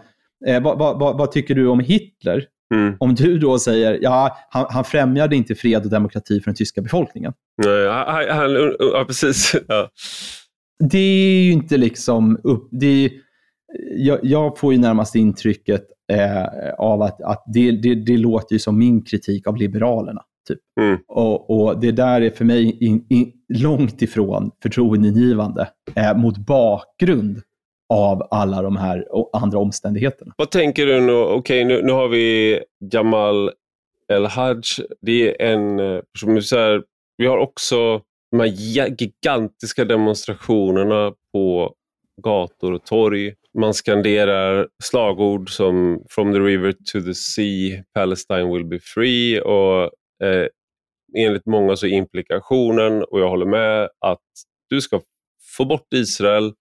[0.46, 2.46] eh, vad, vad, vad, vad, tycker du om Hitler?
[2.74, 2.96] Mm.
[3.00, 6.80] Om du då säger, ja, han, han främjade inte fred och demokrati för den tyska
[6.80, 7.32] befolkningen.
[7.64, 9.54] Nej, han, han, ja, precis.
[9.68, 9.88] Ja.
[10.90, 13.10] Det är ju inte liksom upp, det är,
[13.96, 18.58] jag, jag, får ju närmast intrycket eh, av att, att det, det, det, låter ju
[18.58, 20.22] som min kritik av Liberalerna.
[20.50, 20.58] Typ.
[20.80, 20.98] Mm.
[21.08, 27.42] Och, och, Det där är för mig in, in, långt ifrån förtroendeingivande eh, mot bakgrund
[27.94, 30.34] av alla de här andra omständigheterna.
[30.36, 31.12] Vad tänker du nu?
[31.12, 32.60] Okej, okay, nu, nu har vi
[32.92, 33.50] Jamal
[34.12, 34.60] El-Haj.
[35.00, 36.82] Det är en eh, person, så här,
[37.16, 41.74] vi har också de här gigantiska demonstrationerna på
[42.22, 43.34] gator och torg.
[43.58, 49.90] Man skanderar slagord som “From the river to the sea, Palestine will be free” och
[50.24, 50.46] eh,
[51.16, 54.22] enligt många så är implikationen, och jag håller med, att
[54.68, 55.00] du ska
[55.56, 56.52] få bort Israel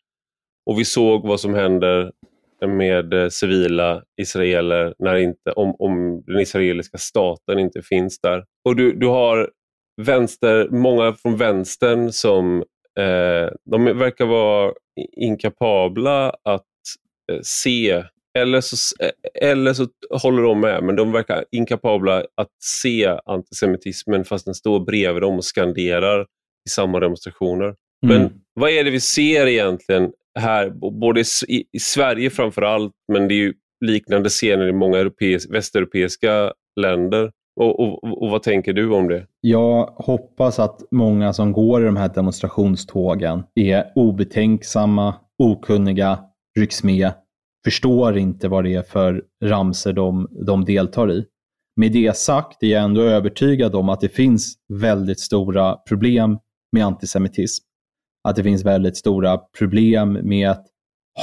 [0.66, 2.12] och vi såg vad som händer
[2.68, 8.46] med eh, civila israeler när inte, om, om den israeliska staten inte finns där.
[8.66, 9.50] Och du, du har
[10.02, 12.64] vänster, många från vänstern som
[13.00, 14.74] eh, de verkar vara
[15.18, 16.66] inkapabla att
[17.32, 18.04] eh, se
[18.42, 19.88] eller så, eh, eller så
[20.22, 25.36] håller de med, men de verkar inkapabla att se antisemitismen fast den står bredvid dem
[25.36, 26.22] och skanderar
[26.66, 27.66] i samma demonstrationer.
[27.66, 27.76] Mm.
[28.22, 33.28] Men vad är det vi ser egentligen här, både i, i Sverige framför allt, men
[33.28, 33.54] det är ju
[33.86, 37.32] liknande scener i många europeis, västeuropeiska länder.
[37.60, 39.26] Och, och, och, vad tänker du om det?
[39.42, 46.20] Jag hoppas att många som går i de här demonstrationstågen är obetänksamma, okunniga,
[46.60, 47.12] rycks med,
[47.66, 51.26] förstår inte vad det är för ramser de, de deltar i.
[51.76, 56.40] Med det sagt är jag ändå övertygad om att det finns väldigt stora problem
[56.72, 57.70] med antisemitism
[58.24, 60.66] att det finns väldigt stora problem med ett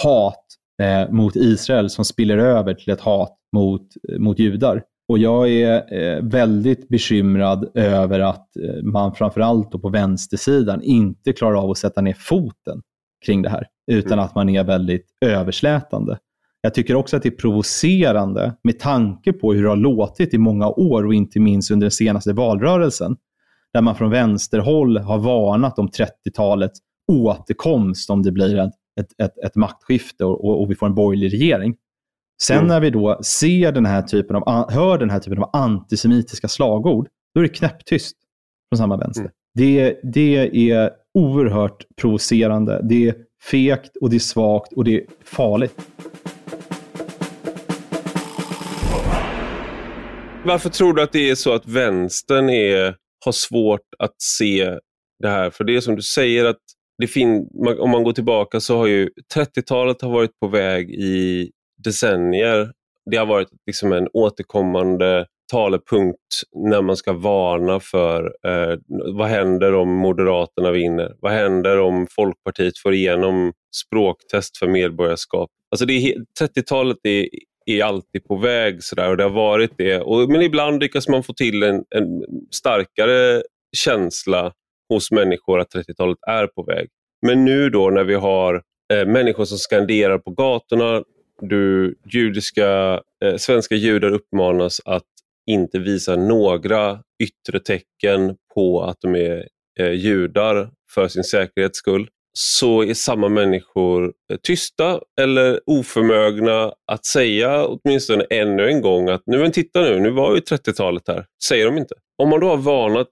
[0.03, 0.45] hat
[0.83, 3.87] eh, mot Israel som spiller över till ett hat mot,
[4.19, 4.83] mot judar.
[5.09, 11.63] Och jag är eh, väldigt bekymrad över att eh, man framförallt på vänstersidan inte klarar
[11.63, 12.83] av att sätta ner foten
[13.27, 14.25] kring det här, utan mm.
[14.25, 16.19] att man är väldigt överslätande.
[16.61, 20.39] Jag tycker också att det är provocerande med tanke på hur det har låtit i
[20.39, 23.17] många år och inte minst under den senaste valrörelsen,
[23.75, 26.79] där man från vänsterhåll har varnat om 30-talets
[27.13, 28.73] återkomst om det blir ett,
[29.23, 31.77] ett, ett, maktskifte och, och, och, vi får en borgerlig regering.
[32.43, 32.69] Sen mm.
[32.69, 37.09] när vi då ser den här typen av, hör den här typen av antisemitiska slagord,
[37.35, 38.17] då är det knäpptyst
[38.69, 39.21] från samma vänster.
[39.21, 39.33] Mm.
[39.55, 42.81] Det, det är oerhört provocerande.
[42.89, 43.15] Det är
[43.51, 45.81] fegt och det är svagt och det är farligt.
[50.47, 54.79] Varför tror du att det är så att vänstern är, har svårt att se
[55.23, 55.51] det här?
[55.51, 56.61] För det är som du säger att
[56.99, 61.51] det fin om man går tillbaka så har ju 30-talet har varit på väg i
[61.85, 62.73] decennier.
[63.11, 66.19] Det har varit liksom en återkommande talepunkt
[66.71, 68.79] när man ska varna för eh,
[69.15, 71.17] vad händer om Moderaterna vinner?
[71.21, 73.53] Vad händer om Folkpartiet får igenom
[73.87, 75.51] språktest för medborgarskap?
[75.71, 77.29] Alltså 30-talet är,
[77.67, 80.01] är alltid på väg sådär och det har varit det.
[80.01, 83.43] Och, men ibland lyckas man få till en, en starkare
[83.77, 84.53] känsla
[84.89, 86.89] hos människor att 30-talet är på väg.
[87.27, 91.03] Men nu då när vi har eh, människor som skanderar på gatorna,
[91.41, 95.03] du, judiska, eh, svenska judar uppmanas att
[95.47, 99.49] inte visa några yttre tecken på att de är
[99.81, 107.05] eh, judar för sin säkerhets skull så är samma människor eh, tysta eller oförmögna att
[107.05, 111.27] säga åtminstone ännu en gång att nu men titta nu, nu var ju 30-talet här.
[111.45, 111.95] Säger de inte.
[112.23, 113.09] Om man då har varnat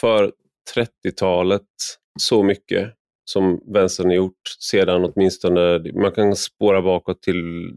[0.00, 0.32] för
[0.76, 1.62] 30-talet
[2.20, 2.92] så mycket
[3.30, 7.70] som vänstern har gjort sedan åtminstone, man kan spåra bakåt till,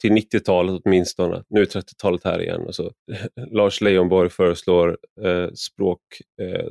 [0.00, 1.44] till 90-talet åtminstone.
[1.48, 2.60] Nu är 30-talet här igen.
[2.66, 2.84] och så.
[3.12, 6.00] Eh, Lars Leijonborg föreslår eh, språk,
[6.42, 6.66] eh,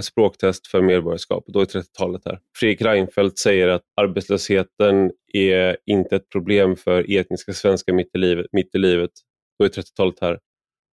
[0.00, 2.38] språktest för medborgarskap då är 30-talet här.
[2.56, 8.46] Fredrik Reinfeldt säger att arbetslösheten är inte ett problem för etniska svenskar mitt i livet.
[8.52, 9.10] Mitt i livet.
[9.58, 10.38] Då är 30-talet här.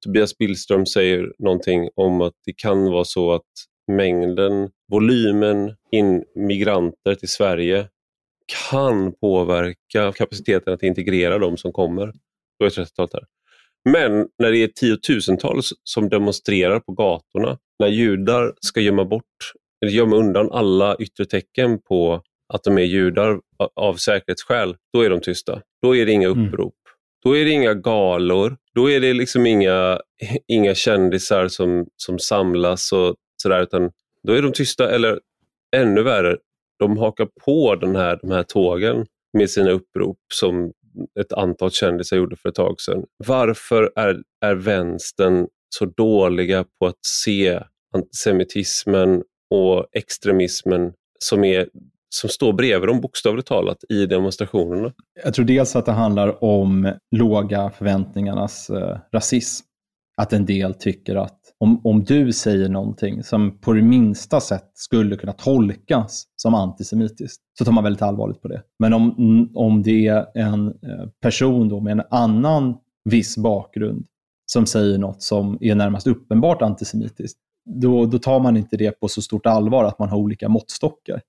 [0.04, 3.42] Tobias Billström säger någonting om att det kan vara så att
[3.92, 7.88] mängden, volymen in migranter till Sverige
[8.70, 12.12] kan påverka kapaciteten att integrera de som kommer.
[12.58, 13.24] Då är 30-talet här.
[13.84, 19.92] Men när det är tiotusentals som demonstrerar på gatorna, när judar ska gömma bort eller
[19.92, 23.40] gömma undan alla yttre tecken på att de är judar
[23.74, 25.62] av säkerhetsskäl, då är de tysta.
[25.82, 26.46] Då är det inga mm.
[26.46, 26.74] upprop.
[26.74, 26.94] Mm.
[27.24, 28.56] Då är det inga galor.
[28.74, 30.00] Då är det liksom inga,
[30.48, 33.90] inga kändisar som, som samlas och sådär, utan
[34.22, 34.90] då är de tysta.
[34.90, 35.20] Eller
[35.76, 36.36] ännu värre,
[36.78, 40.72] de hakar på den här, de här tågen med sina upprop som
[41.20, 43.04] ett antal kändisar gjorde för ett tag sedan.
[43.26, 45.46] Varför är, är vänstern
[45.78, 47.60] så dåliga på att se
[47.94, 51.68] antisemitismen och extremismen som, är,
[52.08, 54.92] som står bredvid dem bokstavligt talat i demonstrationerna?
[55.24, 59.66] Jag tror dels att det handlar om låga förväntningarnas eh, rasism.
[60.16, 64.70] Att en del tycker att om, om du säger någonting som på det minsta sätt
[64.74, 68.62] skulle kunna tolkas som antisemitiskt, så tar man väldigt allvarligt på det.
[68.78, 74.06] Men om, om det är en eh, person då med en annan viss bakgrund
[74.46, 77.38] som säger något som är närmast uppenbart antisemitiskt,
[77.70, 81.20] då, då tar man inte det på så stort allvar att man har olika måttstockar.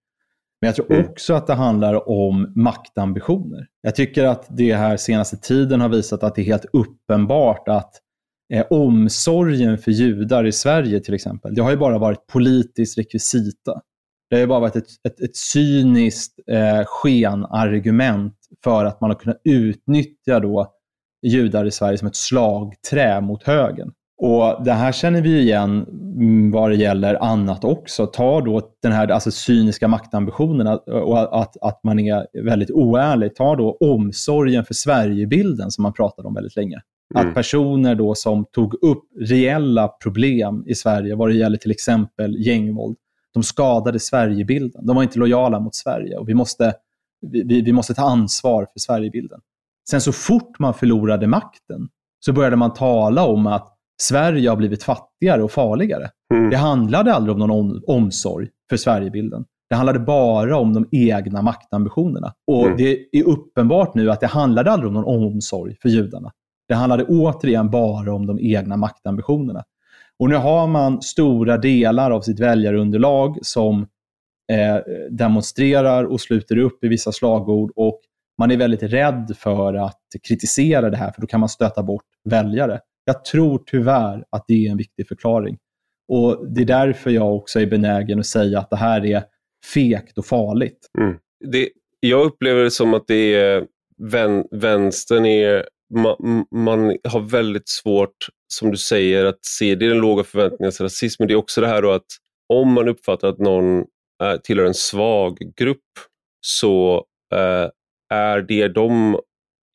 [0.62, 1.10] Men jag tror mm.
[1.10, 3.68] också att det handlar om maktambitioner.
[3.82, 8.02] Jag tycker att det här senaste tiden har visat att det är helt uppenbart att
[8.54, 13.82] eh, omsorgen för judar i Sverige till exempel, det har ju bara varit politiskt rekvisita.
[14.30, 19.18] Det har ju bara varit ett, ett, ett cyniskt eh, skenargument för att man har
[19.18, 20.74] kunnat utnyttja då
[21.26, 23.92] judar i Sverige som ett slagträ mot högen.
[24.18, 25.86] Och Det här känner vi igen
[26.18, 28.06] mm, vad det gäller annat också.
[28.06, 33.36] Ta då den här alltså, cyniska maktambitionen och att, att man är väldigt oärlig.
[33.36, 36.82] Ta då omsorgen för Sverigebilden som man pratade om väldigt länge.
[37.16, 37.28] Mm.
[37.28, 42.36] Att personer då som tog upp reella problem i Sverige vad det gäller till exempel
[42.48, 42.98] gängvåld,
[43.34, 44.86] de skadade Sverigebilden.
[44.86, 46.74] De var inte lojala mot Sverige och vi måste,
[47.32, 49.40] vi, vi måste ta ansvar för Sverigebilden.
[49.90, 51.90] Sen så fort man förlorade makten
[52.26, 56.10] så började man tala om att Sverige har blivit fattigare och farligare.
[56.34, 56.50] Mm.
[56.50, 59.46] Det handlade aldrig om någon omsorg för Sverigebilden.
[59.70, 62.34] Det handlade bara om de egna maktambitionerna.
[62.48, 62.78] Och mm.
[62.78, 66.32] det är uppenbart nu att det handlade aldrig om någon omsorg för judarna.
[66.68, 69.64] Det handlade återigen bara om de egna maktambitionerna.
[70.20, 73.82] Och nu har man stora delar av sitt väljarunderlag som
[74.52, 74.78] eh,
[75.10, 78.02] demonstrerar och sluter upp i vissa slagord och
[78.38, 82.06] man är väldigt rädd för att kritisera det här, för då kan man stöta bort
[82.24, 82.80] väljare.
[83.06, 85.58] Jag tror tyvärr att det är en viktig förklaring.
[86.08, 89.24] Och Det är därför jag också är benägen att säga att det här är
[89.74, 90.90] fekt och farligt.
[90.98, 91.18] Mm.
[91.46, 93.64] Det, jag upplever det som att det är eh,
[93.98, 98.16] vän, vänstern är man, man, har väldigt svårt,
[98.54, 101.62] som du säger, att se, det är den låga förväntningarnas rasism, men det är också
[101.62, 102.06] det här då att
[102.54, 103.86] om man uppfattar att någon
[104.24, 105.80] är, tillhör en svag grupp
[106.42, 107.70] så eh,
[108.14, 109.20] är det de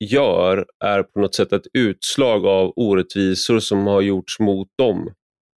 [0.05, 5.14] gör är på något sätt ett utslag av orättvisor som har gjorts mot dem.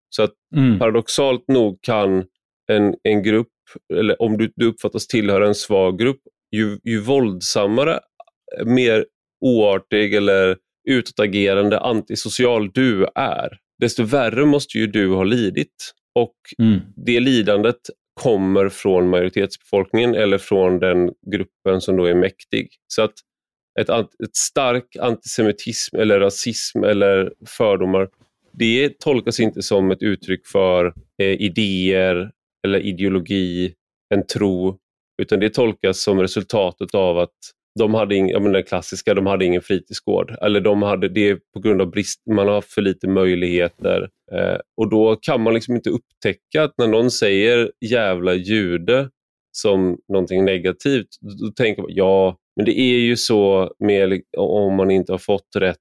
[0.10, 0.80] Så att mm.
[0.80, 2.26] paradoxalt nog kan
[2.72, 3.48] en, en grupp,
[3.94, 6.22] eller om du, du uppfattas tillhöra en svag grupp,
[6.56, 8.00] ju, ju våldsammare,
[8.66, 9.06] mer
[9.44, 10.58] oartig eller
[10.90, 15.94] utåtagerande antisocial du är, desto värre måste ju du ha lidit.
[16.20, 16.80] Och mm.
[16.96, 17.80] det lidandet
[18.22, 22.70] kommer från majoritetsbefolkningen eller från den gruppen som då är mäktig.
[22.88, 23.14] Så att
[23.80, 28.10] ett, ett stark antisemitism eller rasism eller fördomar,
[28.54, 32.32] det tolkas inte som ett uttryck för eh, idéer
[32.68, 33.74] eller ideologi,
[34.16, 34.78] en tro,
[35.22, 37.38] utan det tolkas som resultatet av att
[37.80, 40.36] de hade ing, menar, den klassiska, de hade ingen fritidsgård.
[40.42, 44.10] Eller de hade det på grund av brist, man har för lite möjligheter.
[44.32, 49.10] Eh, och då kan man liksom inte upptäcka att när någon säger jävla jude
[49.52, 51.08] som någonting negativt,
[51.42, 55.56] då tänker man ja, men det är ju så med, om man inte har fått
[55.58, 55.78] rätt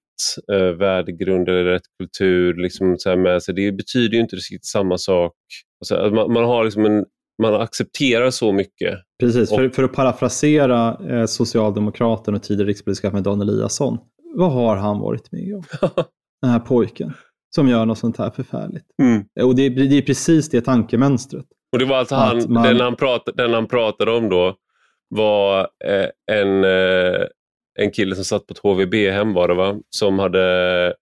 [0.53, 3.55] eh, värdegrund eller rätt kultur liksom, så med sig.
[3.55, 5.33] Det betyder ju inte riktigt samma sak.
[5.81, 7.05] Alltså, man, man, har liksom en,
[7.43, 8.99] man accepterar så mycket.
[9.21, 13.99] Precis, för, för att parafrasera eh, socialdemokraten och tidigare rikspolischefen Dan Eliasson.
[14.35, 15.63] Vad har han varit med om?
[16.43, 17.13] Den här pojken
[17.55, 18.87] som gör något sånt här förfärligt.
[19.03, 19.25] Mm.
[19.49, 21.45] Och det, det, är precis det tankemönstret.
[21.73, 22.63] Och det var alltså han, man...
[22.63, 24.57] den, han pratade, den han pratade om då
[25.09, 27.27] var eh, en, eh,
[27.79, 29.77] en kille som satt på ett HVB-hem var det va?
[29.91, 30.95] Som hade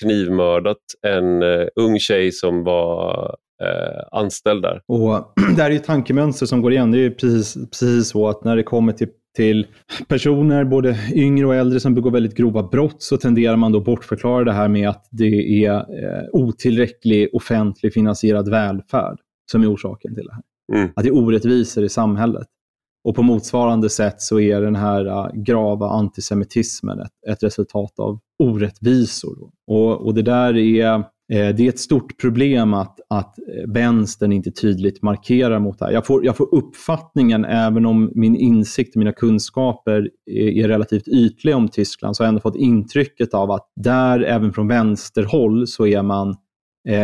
[0.00, 4.82] knivmördat en eh, ung tjej som var eh, anställd där.
[4.86, 6.90] Och Det här är ett tankemönster som går igen.
[6.90, 9.66] Det är precis, precis så att när det kommer till till
[10.08, 14.44] personer, både yngre och äldre, som begår väldigt grova brott så tenderar man då bortförklara
[14.44, 19.18] det här med att det är eh, otillräcklig offentlig finansierad välfärd
[19.50, 20.42] som är orsaken till det här.
[20.78, 20.92] Mm.
[20.96, 22.46] Att det är orättvisor i samhället.
[23.04, 28.18] Och på motsvarande sätt så är den här uh, grava antisemitismen ett, ett resultat av
[28.38, 29.50] orättvisor.
[29.66, 33.34] Och, och det där är Eh, Eh, det är ett stort problem att, att
[33.66, 35.92] vänstern inte tydligt markerar mot det här.
[35.92, 41.08] Jag får, jag får uppfattningen, även om min insikt och mina kunskaper är, är relativt
[41.08, 45.66] ytliga om Tyskland, så har jag ändå fått intrycket av att där, även från vänsterhåll,
[45.66, 46.36] så är man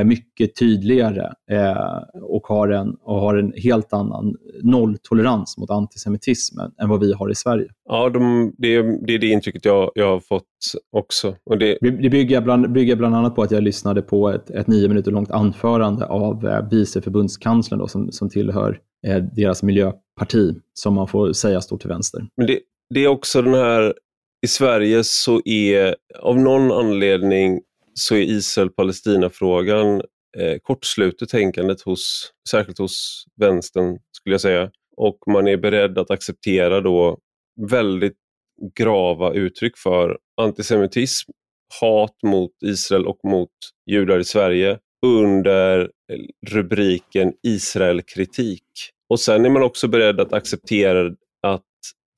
[0.05, 6.89] mycket tydligare eh, och, har en, och har en helt annan nolltolerans mot antisemitism än
[6.89, 7.69] vad vi har i Sverige.
[7.89, 10.45] Ja, de, det, det, är det intrycket jag, jag har fått
[10.93, 11.35] också.
[11.45, 11.79] Och det...
[11.81, 15.11] det bygger, bland, bygger bland annat på att jag lyssnade på ett, ett nio minuter
[15.11, 21.09] långt anförande av eh, vice förbundskanslern då, som, som tillhör eh, deras miljöparti, som man
[21.09, 22.27] får säga står till vänster.
[22.37, 22.61] Men det,
[22.95, 23.95] det är också den här,
[24.43, 27.61] i Sverige så är av någon anledning
[27.99, 30.03] så är Israel-Palestina-frågan
[30.39, 34.71] eh, kortslutet tänkandet hos, särskilt hos vänstern skulle jag säga.
[34.97, 37.19] Och man är beredd att acceptera då
[37.71, 38.17] väldigt
[38.79, 41.31] grava uttryck för antisemitism,
[41.81, 43.51] hat mot Israel och mot
[43.87, 45.91] judar i Sverige under
[46.47, 48.65] rubriken Israelkritik.
[49.09, 51.65] Och sen är man också beredd att acceptera att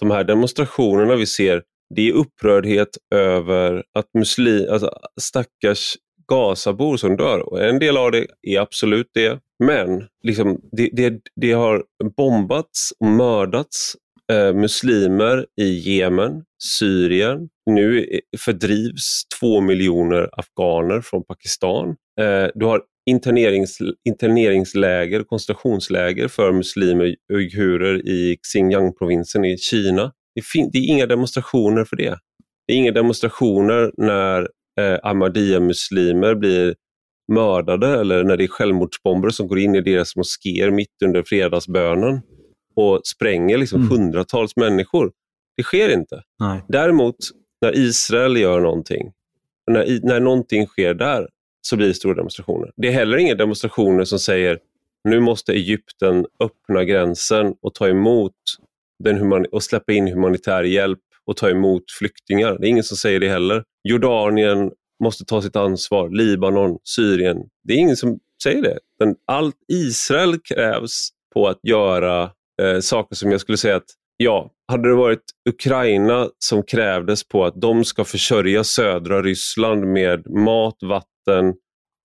[0.01, 1.63] de här demonstrationerna vi ser
[1.95, 5.97] det är upprördhet över att muslim, alltså stackars
[6.31, 7.41] Gazabor som dör.
[7.41, 9.39] Och en del av det är absolut det.
[9.65, 11.85] Men liksom, det, det, det har
[12.17, 13.97] bombats och mördats
[14.33, 16.45] eh, muslimer i Jemen,
[16.79, 17.49] Syrien.
[17.71, 21.89] Nu eh, fördrivs två miljoner afghaner från Pakistan.
[22.21, 23.79] Eh, du har internerings,
[24.09, 30.13] interneringsläger, koncentrationsläger för muslimer, uigurer i Xinjiang-provinsen i Kina.
[30.35, 32.19] Det, det är inga demonstrationer för det.
[32.67, 34.49] Det är inga demonstrationer när
[34.81, 36.75] eh, Ahmadiyya-muslimer blir
[37.33, 42.21] mördade eller när det är självmordsbombare som går in i deras moskéer mitt under fredagsbönen
[42.77, 43.91] och spränger liksom mm.
[43.91, 45.13] hundratals människor.
[45.57, 46.23] Det sker inte.
[46.41, 46.63] Nej.
[46.69, 47.17] Däremot
[47.63, 49.13] när Israel gör någonting,
[49.71, 51.29] när, när någonting sker där,
[51.63, 52.73] så blir det stora demonstrationer.
[52.77, 54.59] Det är heller inga demonstrationer som säger
[55.09, 58.35] nu måste Egypten öppna gränsen och ta emot
[59.05, 62.59] den human och släppa in humanitär hjälp och ta emot flyktingar.
[62.61, 63.65] Det är ingen som säger det heller.
[63.89, 64.71] Jordanien
[65.03, 67.37] måste ta sitt ansvar, Libanon, Syrien.
[67.65, 68.79] Det är ingen som säger det.
[68.99, 72.31] Men allt Israel krävs på att göra
[72.63, 77.45] eh, saker som jag skulle säga att ja, hade det varit Ukraina som krävdes på
[77.45, 81.55] att de ska försörja södra Ryssland med mat, vatten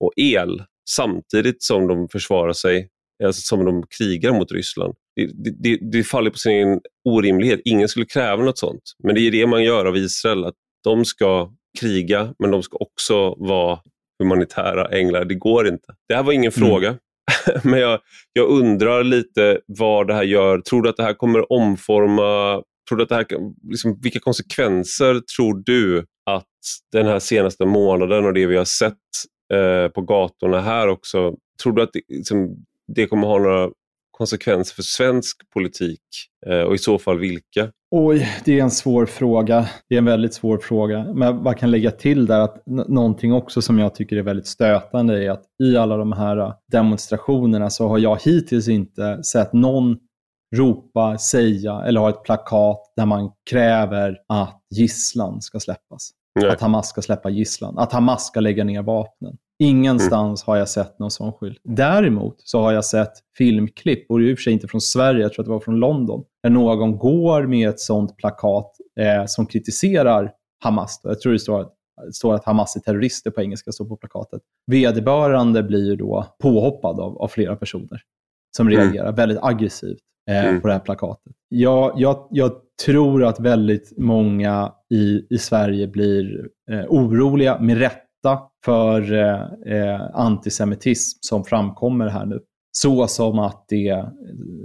[0.00, 2.88] och el samtidigt som de försvarar sig,
[3.24, 7.60] alltså som de krigar mot Ryssland det, det, det faller på sin egen orimlighet.
[7.64, 8.82] Ingen skulle kräva något sånt.
[9.02, 10.44] Men det är det man gör av Israel.
[10.44, 10.54] att
[10.84, 13.78] De ska kriga, men de ska också vara
[14.22, 15.24] humanitära änglar.
[15.24, 15.94] Det går inte.
[16.08, 16.68] Det här var ingen mm.
[16.68, 16.98] fråga.
[17.62, 18.00] men jag,
[18.32, 20.58] jag undrar lite vad det här gör.
[20.58, 23.26] Tror du att det här kommer omforma Tror du att det här,
[23.70, 26.44] liksom, vilka konsekvenser tror du att
[26.92, 28.92] den här senaste månaden och det vi har sett
[29.52, 32.56] eh, på gatorna här också, tror du att det, liksom,
[32.94, 33.70] det kommer ha några
[34.10, 36.00] konsekvenser för svensk politik
[36.46, 37.70] eh, och i så fall vilka?
[37.90, 39.68] Oj, det är en svår fråga.
[39.88, 41.12] Det är en väldigt svår fråga.
[41.14, 45.24] Men vad kan lägga till där att någonting också som jag tycker är väldigt stötande
[45.24, 49.96] är att i alla de här äh, demonstrationerna så har jag hittills inte sett någon
[50.56, 56.10] ropa, säga eller ha ett plakat där man kräver att gisslan ska släppas.
[56.40, 56.50] Nej.
[56.50, 57.78] Att Hamas ska släppa gisslan.
[57.78, 59.36] Att Hamas ska lägga ner vapnen.
[59.58, 60.52] Ingenstans mm.
[60.52, 61.60] har jag sett någon sån skylt.
[61.64, 64.80] Däremot så har jag sett filmklipp, och det är i och för sig inte från
[64.80, 68.72] Sverige, jag tror att det var från London, där någon går med ett sånt plakat
[69.00, 70.32] eh, som kritiserar
[70.64, 71.00] Hamas.
[71.02, 71.74] Jag tror det står att,
[72.12, 74.42] står att Hamas är terrorister på engelska, står på plakatet.
[74.66, 78.00] Vederbörande blir ju då påhoppad av, av flera personer
[78.56, 78.80] som mm.
[78.80, 79.98] reagerar väldigt aggressivt
[80.30, 80.60] eh, mm.
[80.60, 81.32] på det här plakatet.
[81.48, 82.52] Jag, jag, jag,
[82.84, 89.74] tror att väldigt många i, i Sverige blir eh, oroliga, med rätt rätta för eh,
[89.76, 92.40] eh, antisemitism som framkommer här nu.
[92.72, 94.04] Så som att det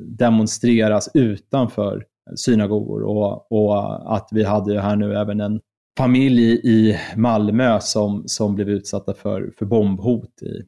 [0.05, 5.59] demonstreras utanför synagogor och, och att vi hade här nu även en
[5.97, 10.61] familj i Malmö som, som blev utsatta för, för bombhot i,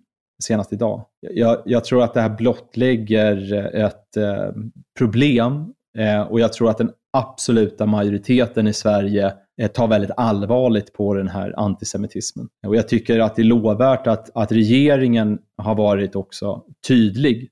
[0.44, 1.06] senast idag.
[1.32, 4.52] Jag, jag tror att det här blottlägger ett eh,
[4.98, 10.94] problem eh, och jag tror att den absoluta majoriteten i Sverige Eh, tar väldigt allvarligt
[10.94, 12.50] på den här antisemitismen.
[12.68, 17.50] Och jag tycker att det är lovvärt att, att regeringen har varit också tydlig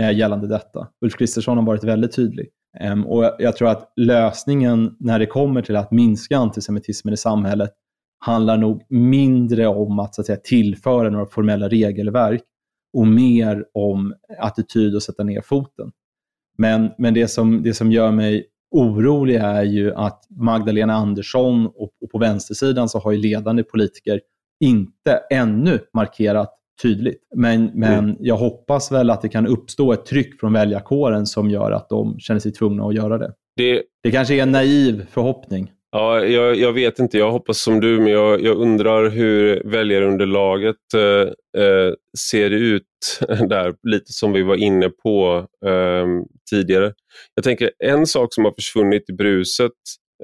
[0.00, 0.88] eh, gällande detta.
[1.04, 2.48] Ulf Kristersson har varit väldigt tydlig.
[2.92, 7.16] Um, och jag, jag tror att lösningen när det kommer till att minska antisemitismen i
[7.16, 7.70] samhället
[8.18, 12.42] handlar nog mindre om att, så att säga, tillföra några formella regelverk
[12.92, 15.92] och mer om attityd och sätta ner foten.
[16.58, 21.90] Men, men det, som, det som gör mig orolig är ju att Magdalena Andersson och,
[22.02, 24.20] och på vänstersidan så har ju ledande politiker
[24.60, 27.22] inte ännu markerat tydligt.
[27.36, 28.16] Men, men mm.
[28.20, 32.18] jag hoppas väl att det kan uppstå ett tryck från väljarkåren som gör att de
[32.18, 33.32] känner sig tvungna att göra det.
[33.56, 35.70] Det, det kanske är en naiv förhoppning.
[35.94, 37.18] Ja, jag, jag, vet inte.
[37.18, 42.86] Jag hoppas som du, men jag, jag undrar hur väljarunderlaget eh, eh ser ut
[43.48, 46.06] där, lite som vi var inne på eh,
[46.50, 46.92] tidigare.
[47.34, 49.72] Jag tänker en sak som har försvunnit i bruset,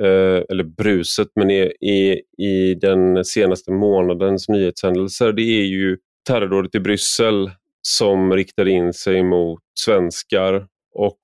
[0.01, 5.99] eh, eller bruset, men i, i, i den senaste månadens nyhetshändelser, det är ju
[6.29, 7.51] terrordådet i Bryssel
[7.83, 11.19] som riktar in sig mot svenskar och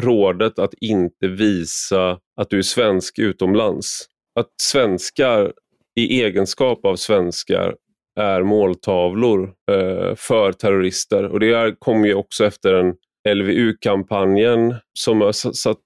[0.00, 4.06] rådet att inte visa att du är svensk utomlands.
[4.40, 5.52] Att svenskar
[5.96, 7.74] i egenskap av svenskar
[8.20, 11.24] är måltavlor eh, för terrorister.
[11.24, 12.94] Och Det kom ju också efter en
[13.28, 15.78] LVU-kampanjen som har satt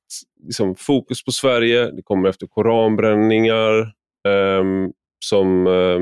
[0.45, 1.91] liksom, fokus på Sverige.
[1.91, 3.81] Det kommer efter koranbränningar
[4.29, 4.65] eh,
[5.25, 6.01] som eh,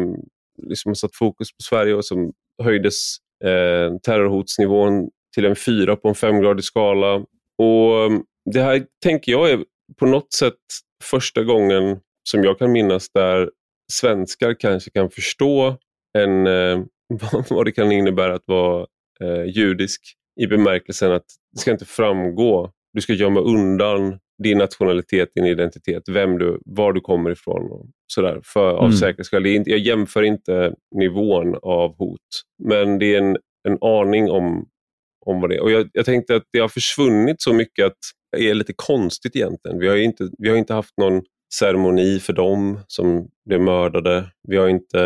[0.68, 2.32] liksom har satt fokus på Sverige och som
[2.62, 7.24] höjdes eh, terrorhotsnivån till en fyra på en femgradig skala.
[7.58, 8.22] Och mm,
[8.54, 9.64] Det här tänker jag är
[9.98, 10.58] på något sätt
[11.04, 13.50] första gången som jag kan minnas där
[13.92, 15.76] svenskar kanske kan förstå
[16.18, 16.82] en, eh,
[17.50, 18.86] vad det kan innebära att vara
[19.20, 20.00] eh, judisk
[20.40, 22.70] i bemärkelsen att det ska inte framgå.
[22.92, 27.86] Du ska gömma undan din nationalitet, din identitet, vem du, var du kommer ifrån och
[28.06, 28.96] sådär, för, av mm.
[28.96, 29.46] säkerhetsskäl.
[29.46, 32.20] Jag jämför inte nivån av hot,
[32.64, 33.36] men det är en,
[33.68, 34.66] en aning om,
[35.26, 35.62] om vad det är.
[35.62, 37.98] Och jag, jag tänkte att det har försvunnit så mycket att
[38.36, 39.78] det är lite konstigt egentligen.
[39.78, 41.22] Vi har inte, vi har inte haft någon
[41.54, 44.24] ceremoni för dem som blev mördade.
[44.48, 44.98] Vi har inte,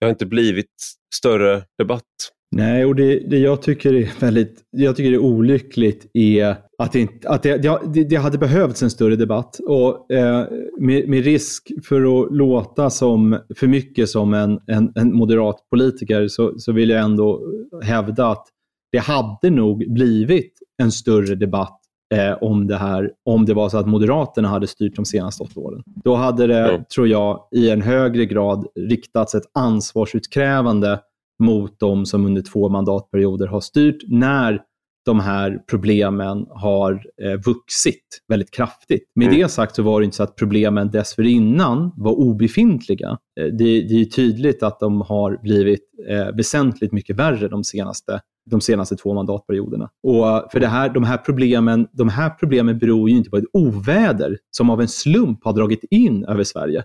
[0.00, 0.74] det har inte blivit
[1.14, 2.02] större debatt
[2.50, 6.92] Nej, och det, det jag tycker är väldigt jag tycker det är olyckligt är att,
[6.92, 9.60] det, att det, det, det hade behövts en större debatt.
[9.66, 10.46] Och eh,
[10.80, 16.28] med, med, risk för att låta som, för mycket som en, en, en moderat politiker
[16.28, 17.42] så, så vill jag ändå
[17.82, 18.46] hävda att
[18.92, 21.80] det hade nog blivit en större debatt
[22.14, 25.60] eh, om det här om det var så att Moderaterna hade styrt de senaste åtta
[25.60, 25.82] åren.
[26.04, 26.84] Då hade det, mm.
[26.94, 31.00] tror jag, i en högre grad riktats ett ansvarsutkrävande
[31.42, 34.62] mot de som under två mandatperioder har styrt när
[35.06, 39.10] de här problemen har eh, vuxit väldigt kraftigt.
[39.14, 39.40] Med mm.
[39.40, 43.18] det sagt så var det inte så att problemen dessförinnan var obefintliga.
[43.40, 48.20] Eh, det, det är tydligt att de har blivit eh, väsentligt mycket värre de senaste,
[48.50, 49.90] de senaste två mandatperioderna.
[50.02, 53.44] Och för det här, de, här problemen, de här problemen beror ju inte på ett
[53.52, 56.84] oväder som av en slump har dragit in över Sverige.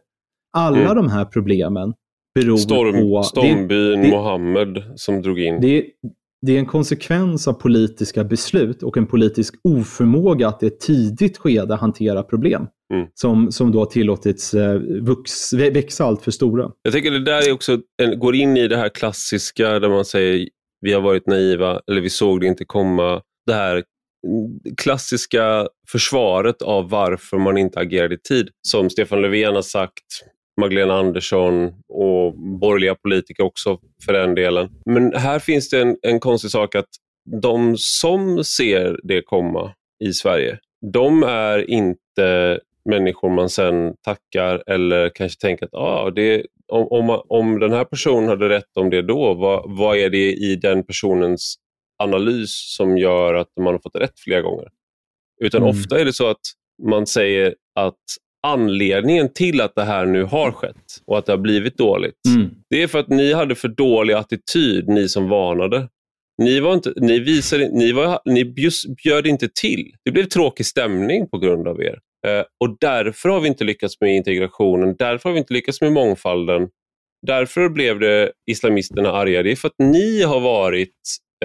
[0.58, 0.96] Alla mm.
[0.96, 1.94] de här problemen
[2.36, 3.24] beror Storm, på...
[3.24, 5.62] Stormbyn Mohammed som drog in.
[5.62, 5.86] Det,
[6.42, 11.38] det är en konsekvens av politiska beslut och en politisk oförmåga att i ett tidigt
[11.38, 12.68] skede hantera problem.
[12.94, 13.08] Mm.
[13.14, 16.72] Som, som då har tillåtits eh, vux, växa allt för stora.
[16.82, 20.06] Jag tycker det där är också, en, går in i det här klassiska där man
[20.06, 20.48] säger
[20.82, 23.22] vi har varit naiva eller vi såg det inte komma.
[23.46, 23.84] Det här
[24.78, 28.50] klassiska försvaret av varför man inte agerade i tid.
[28.68, 30.04] Som Stefan Löfven har sagt
[30.62, 34.70] Magdalena Andersson och borgerliga politiker också för den delen.
[34.86, 36.90] Men här finns det en, en konstig sak att
[37.42, 39.74] de som ser det komma
[40.04, 40.60] i Sverige,
[40.94, 47.22] de är inte människor man sen tackar eller kanske tänker att ah, det, om, om,
[47.30, 50.84] om den här personen hade rätt om det då, vad, vad är det i den
[50.84, 51.56] personens
[52.04, 54.68] analys som gör att man har fått rätt flera gånger?
[55.42, 55.70] Utan mm.
[55.70, 56.42] ofta är det så att
[56.84, 58.00] man säger att
[58.48, 62.50] anledningen till att det här nu har skett och att det har blivit dåligt, mm.
[62.70, 65.88] det är för att ni hade för dålig attityd, ni som varnade.
[66.38, 68.46] Ni, var inte, ni, visade, ni, var, ni
[69.04, 69.92] bjöd inte till.
[70.06, 72.00] Det blev tråkig stämning på grund av er.
[72.28, 75.92] Eh, och Därför har vi inte lyckats med integrationen, därför har vi inte lyckats med
[75.92, 76.70] mångfalden.
[77.28, 79.44] Därför blev det islamisterna arga.
[79.44, 80.96] Det är för att ni har varit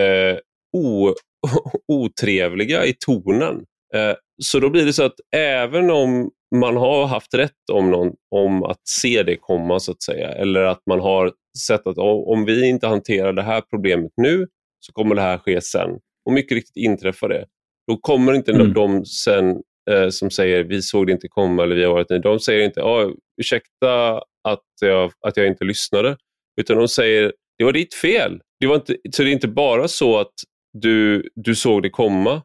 [0.00, 0.38] eh,
[0.76, 1.14] o,
[1.92, 3.64] otrevliga i tonen.
[3.94, 8.12] Eh, så då blir det så att även om man har haft rätt om, någon,
[8.30, 10.28] om att se det komma så att säga.
[10.28, 11.32] Eller att man har
[11.66, 14.46] sett att om vi inte hanterar det här problemet nu
[14.80, 15.90] så kommer det här ske sen.
[16.26, 17.46] Och mycket riktigt inträffar det.
[17.86, 18.72] Då kommer inte mm.
[18.72, 22.41] de sen eh, som säger vi såg det inte komma eller vi har varit De
[22.41, 23.11] säger inte ah,
[23.41, 26.16] ursäkta att jag, att jag inte lyssnade.
[26.61, 28.41] Utan de säger det var ditt fel.
[28.61, 30.32] Det var inte, så det är inte bara så att
[30.72, 32.43] du, du såg det komma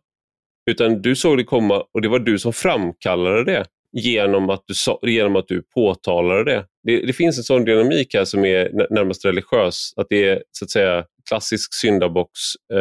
[0.72, 5.10] utan du såg det komma och det var du som framkallade det genom att du,
[5.12, 6.66] genom att du påtalade det.
[6.84, 7.06] det.
[7.06, 7.14] det.
[7.14, 9.94] finns en sån dynamik här som är närmast religiös.
[9.96, 12.30] Att det är så att säga klassisk syndabox
[12.74, 12.78] eh,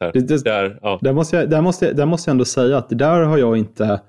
[0.00, 0.12] här.
[0.12, 0.98] Det, det, där, ja.
[1.02, 3.56] där, måste jag, där, måste, där måste jag ändå säga att det där har jag
[3.56, 4.00] inte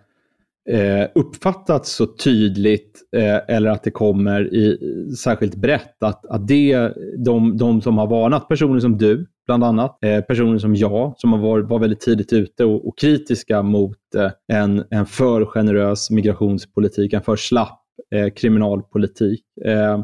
[0.70, 4.78] eh, uppfattats så tydligt eh, eller att det kommer i,
[5.18, 6.04] särskilt brett.
[6.04, 10.58] Att, att det, de, de som har varnat, personer som du bland annat, eh, personer
[10.58, 14.84] som jag som har varit, var väldigt tidigt ute och, och kritiska mot eh, en,
[14.90, 17.82] en för generös migrationspolitik, en för slapp
[18.16, 20.02] eh, kriminalpolitik eh,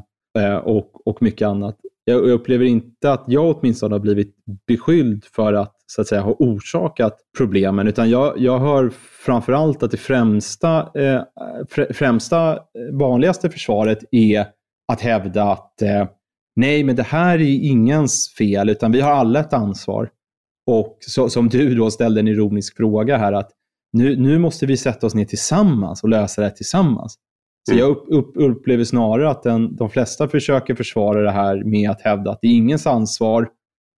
[0.57, 1.77] och, och mycket annat
[2.09, 4.35] jag upplever inte att jag åtminstone har blivit
[4.67, 8.91] beskylld för att, så att säga, ha orsakat problemen, utan jag, jag hör
[9.25, 11.21] framförallt att det främsta, eh,
[11.93, 12.59] främsta eh,
[12.93, 14.45] vanligaste försvaret är
[14.87, 16.07] att hävda att eh,
[16.55, 20.09] nej, men det här är ingens fel, utan vi har alla ett ansvar.
[20.67, 23.51] Och så, som du då ställde en ironisk fråga här, att
[23.93, 27.17] nu, nu måste vi sätta oss ner tillsammans och lösa det tillsammans.
[27.67, 27.79] Så mm.
[27.79, 32.01] jag upp, upp, upplever snarare att den, de flesta försöker försvara det här med att
[32.01, 33.49] hävda att det är ingens ansvar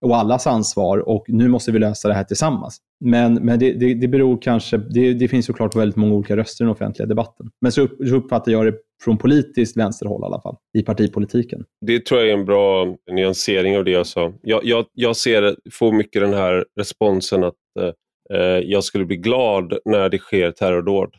[0.05, 2.78] och allas ansvar och nu måste vi lösa det här tillsammans.
[3.05, 6.63] Men, men det, det, det beror kanske, det, det finns såklart väldigt många olika röster
[6.63, 7.49] i den offentliga debatten.
[7.61, 11.65] Men så, upp, så uppfattar jag det från politiskt vänsterhåll i alla fall, i partipolitiken.
[11.86, 14.34] Det tror jag är en bra nyansering av det jag sa.
[14.41, 19.17] Jag, jag, jag ser, får mycket den här responsen att eh, eh jag skulle bli
[19.17, 21.09] glad när det sker terrordåd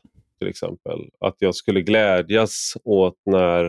[0.40, 0.98] till exempel.
[1.20, 3.64] Att jag skulle glädjas åt när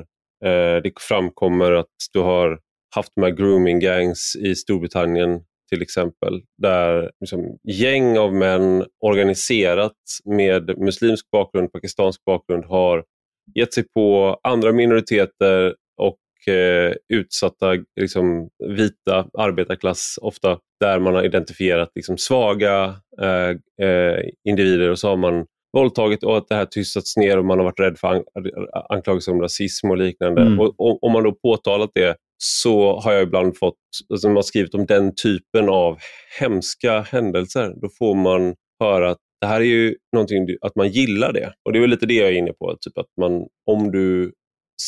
[0.46, 2.60] eh, det framkommer att du har
[2.96, 5.42] haft de här grooming gangs i Storbritannien
[5.72, 13.04] till exempel, där liksom, gäng av män organiserat med muslimsk bakgrund, pakistansk bakgrund har
[13.56, 21.24] gett sig på andra minoriteter och eh, utsatta liksom, vita arbetarklass, ofta där man har
[21.24, 25.46] identifierat liksom, svaga eh, eh, individer och så har man
[25.78, 28.24] våldtagit och att det här tystats ner och man har varit rädd för an
[28.90, 30.42] anklagelser om rasism och liknande.
[30.42, 30.60] Mm.
[30.60, 33.78] Och, om man då påtalat det så har jag ibland fått,
[34.10, 35.98] alltså man skrivit om den typen av
[36.40, 41.34] hemska händelser, då får man höra att det här är ju någonting, att man gillar
[41.34, 41.54] det.
[41.66, 44.34] Och det är lite det jag är inne på, typ att man, om du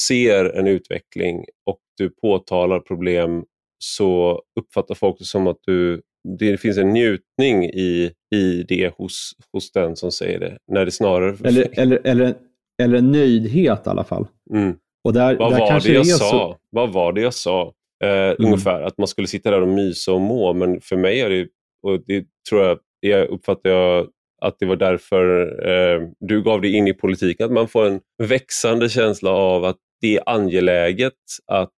[0.08, 3.44] ser en utveckling och du påtalar problem
[3.84, 6.02] så uppfattar folk det som att du
[6.40, 10.58] det finns en njutning i, i det hos, hos den som säger det.
[10.68, 11.36] När det snarare...
[11.44, 12.36] Eller, eller, eller,
[12.82, 14.28] eller en nöjdhet i alla fall.
[14.54, 14.76] Mm.
[15.04, 16.30] Och där, Vad där var det jag sa?
[16.30, 16.58] Så...
[16.70, 17.74] Vad var det jag sa?
[18.04, 18.36] Eh, mm.
[18.40, 20.54] Ungefär att man skulle sitta där och mysa och må.
[20.54, 21.48] Men för mig är det,
[21.84, 24.08] och det tror jag, det uppfattar jag
[24.42, 28.00] att det var därför eh, du gav dig in i politiken, att man får en
[28.24, 31.14] växande känsla av att det är angeläget
[31.48, 31.72] att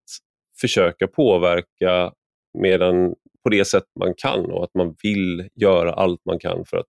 [0.61, 2.13] försöka påverka
[2.59, 6.77] medan på det sätt man kan och att man vill göra allt man kan för
[6.77, 6.87] att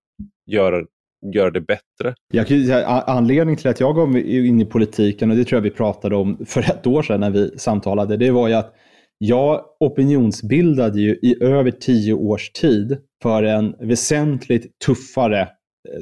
[0.50, 0.84] göra,
[1.34, 2.14] göra det bättre.
[2.32, 2.46] Jag
[3.06, 6.16] anledningen till att jag gav mig in i politiken, och det tror jag vi pratade
[6.16, 8.74] om för ett år sedan när vi samtalade, det var ju att
[9.18, 15.48] jag opinionsbildade ju i över tio års tid för en väsentligt tuffare eh,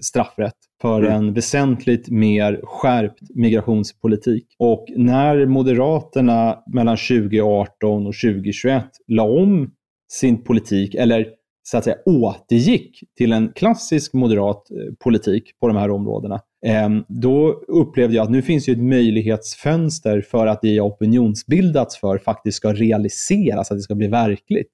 [0.02, 1.12] straffrätt, för mm.
[1.12, 4.46] en väsentligt mer skärpt migrationspolitik.
[4.58, 9.70] Och när Moderaterna mellan 2018 och 2021 la om
[10.14, 11.26] sin politik, eller
[11.62, 17.04] så att säga återgick till en klassisk moderat eh, politik på de här områdena, ehm,
[17.08, 22.18] då upplevde jag att nu finns ju ett möjlighetsfönster för att det jag opinionsbildats för
[22.18, 24.70] faktiskt ska realiseras, att det ska bli verkligt.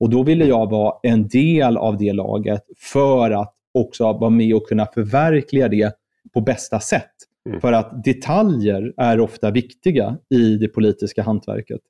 [0.00, 4.54] Och då ville jag vara en del av det laget för att också vara med
[4.54, 5.92] och kunna förverkliga det
[6.34, 7.10] på bästa sätt.
[7.48, 7.60] Mm.
[7.60, 11.80] För att detaljer är ofta viktiga i det politiska hantverket.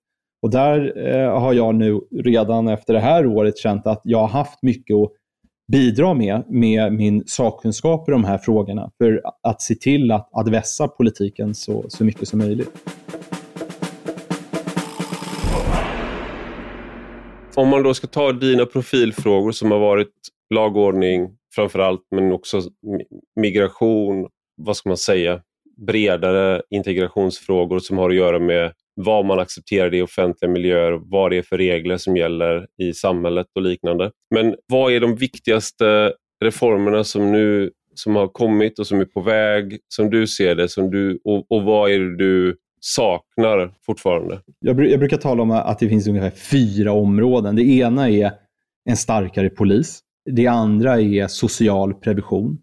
[0.42, 4.28] Och där eh, har jag nu redan efter det här året känt att jag har
[4.28, 5.12] haft mycket att
[5.72, 10.48] bidra med, med min sakkunskap i de här frågorna, för att se till att, att
[10.48, 12.70] vässa politiken så, så mycket som möjligt.
[17.54, 20.12] Om man då ska ta dina profilfrågor som har varit
[20.54, 22.60] lagordning framför allt, men också
[23.40, 25.40] migration, vad ska man säga,
[25.86, 31.36] bredare integrationsfrågor som har att göra med vad man accepterar i offentliga miljöer, vad det
[31.36, 34.10] är för regler som gäller i samhället och liknande.
[34.34, 36.12] Men vad är de viktigaste
[36.44, 40.68] reformerna som nu som har kommit och som är på väg, som du ser det,
[40.68, 44.40] som du, och, och vad är det du saknar fortfarande?
[44.60, 47.56] Jag, jag, brukar tala om att det finns ungefär fyra områden.
[47.56, 48.32] Det ena är
[48.90, 50.00] en starkare polis.
[50.30, 52.58] Det andra är social prevention.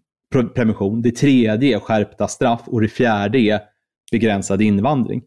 [0.54, 1.02] prevention.
[1.02, 3.60] Det tredje är skärpta straff och det fjärde är
[4.12, 5.22] begränsad invandring.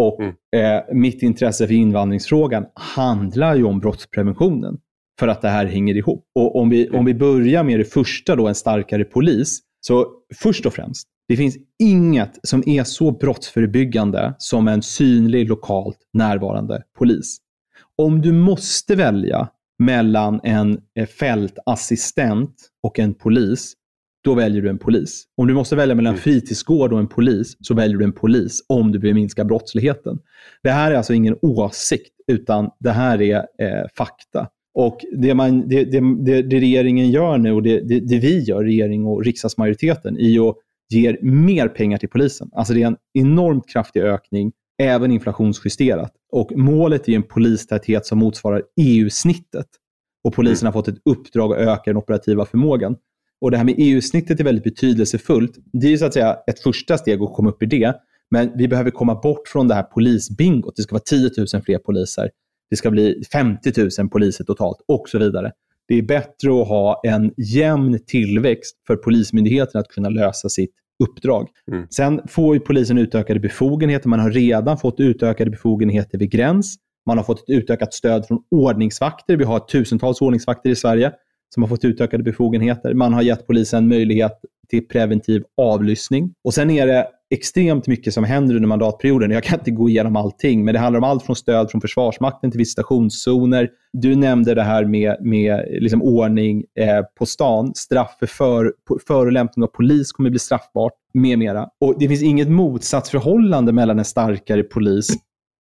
[0.00, 0.34] Och mm.
[0.56, 4.78] eh, Mitt intresse för invandringsfrågan handlar ju om brottspreventionen
[5.18, 6.24] för att det här hänger ihop.
[6.34, 9.60] Och Om vi, om vi börjar med det första, då, en starkare polis.
[9.80, 15.98] Så först och främst, det finns inget som är så brottsförebyggande som en synlig, lokalt
[16.12, 17.38] närvarande polis.
[17.96, 19.48] Om du måste välja
[19.78, 23.72] mellan en eh, fältassistent och en polis,
[24.24, 25.24] då väljer du en polis.
[25.36, 26.20] Om du måste välja mellan mm.
[26.20, 30.18] fritidsgård och en polis, så väljer du en polis om du vill minska brottsligheten.
[30.62, 34.48] Det här är alltså ingen åsikt, utan det här är eh, fakta.
[34.74, 36.00] Och det, man, det, det,
[36.42, 40.56] det, regeringen gör nu och det, det, vi gör, regering och riksdagsmajoriteten, är att
[40.92, 42.50] ge mer pengar till polisen.
[42.52, 44.52] Alltså det är en enormt kraftig ökning,
[44.82, 46.12] även inflationsjusterat.
[46.32, 49.66] Och målet är en polistäthet som motsvarar EU-snittet.
[50.24, 50.74] Och polisen mm.
[50.74, 52.96] har fått ett uppdrag att öka den operativa förmågan.
[53.40, 55.58] Och Det här med EU-snittet är väldigt betydelsefullt.
[55.72, 57.94] Det är så att säga ett första steg att komma upp i det.
[58.30, 60.76] Men vi behöver komma bort från det här polisbingot.
[60.76, 62.30] Det ska vara 10 000 fler poliser.
[62.70, 65.52] Det ska bli 50 000 poliser totalt och så vidare.
[65.88, 70.70] Det är bättre att ha en jämn tillväxt för Polismyndigheten att kunna lösa sitt
[71.04, 71.48] uppdrag.
[71.72, 71.86] Mm.
[71.90, 74.08] Sen får ju polisen utökade befogenheter.
[74.08, 76.76] Man har redan fått utökade befogenheter vid gräns.
[77.06, 79.36] Man har fått ett utökat stöd från ordningsvakter.
[79.36, 81.12] Vi har tusentals ordningsvakter i Sverige
[81.54, 82.94] som har fått utökade befogenheter.
[82.94, 84.32] Man har gett polisen möjlighet
[84.70, 86.34] till preventiv avlyssning.
[86.44, 89.30] Och Sen är det extremt mycket som händer under mandatperioden.
[89.30, 92.50] Jag kan inte gå igenom allting, men det handlar om allt från stöd från Försvarsmakten
[92.50, 93.68] till visitationszoner.
[93.92, 97.74] Du nämnde det här med, med liksom ordning eh, på stan.
[97.74, 98.72] Straff för, för
[99.06, 101.68] förolämpning av polis kommer bli straffbart, med mera.
[101.80, 105.08] Och Det finns inget motsatsförhållande mellan en starkare polis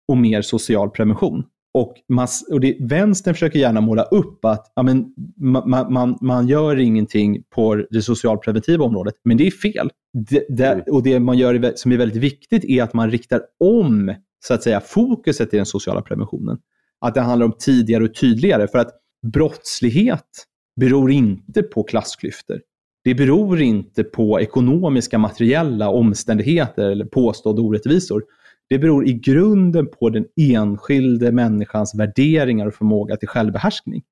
[0.08, 1.44] och mer social prevention.
[1.78, 6.48] Och, mass, och det, vänstern försöker gärna måla upp att ja, men, man, man, man
[6.48, 9.90] gör ingenting på det socialpreventiva området, men det är fel.
[10.30, 10.84] Det, det, mm.
[10.90, 14.14] och det man gör som är väldigt viktigt är att man riktar om
[14.46, 16.58] så att säga, fokuset i den sociala preventionen.
[17.00, 18.68] Att det handlar om tidigare och tydligare.
[18.68, 18.90] För att
[19.32, 20.46] brottslighet
[20.80, 22.60] beror inte på klassklyftor.
[23.04, 28.22] Det beror inte på ekonomiska, materiella omständigheter eller påstådda orättvisor.
[28.70, 34.02] Det beror i grunden på den enskilde människans värderingar och förmåga till självbehärskning.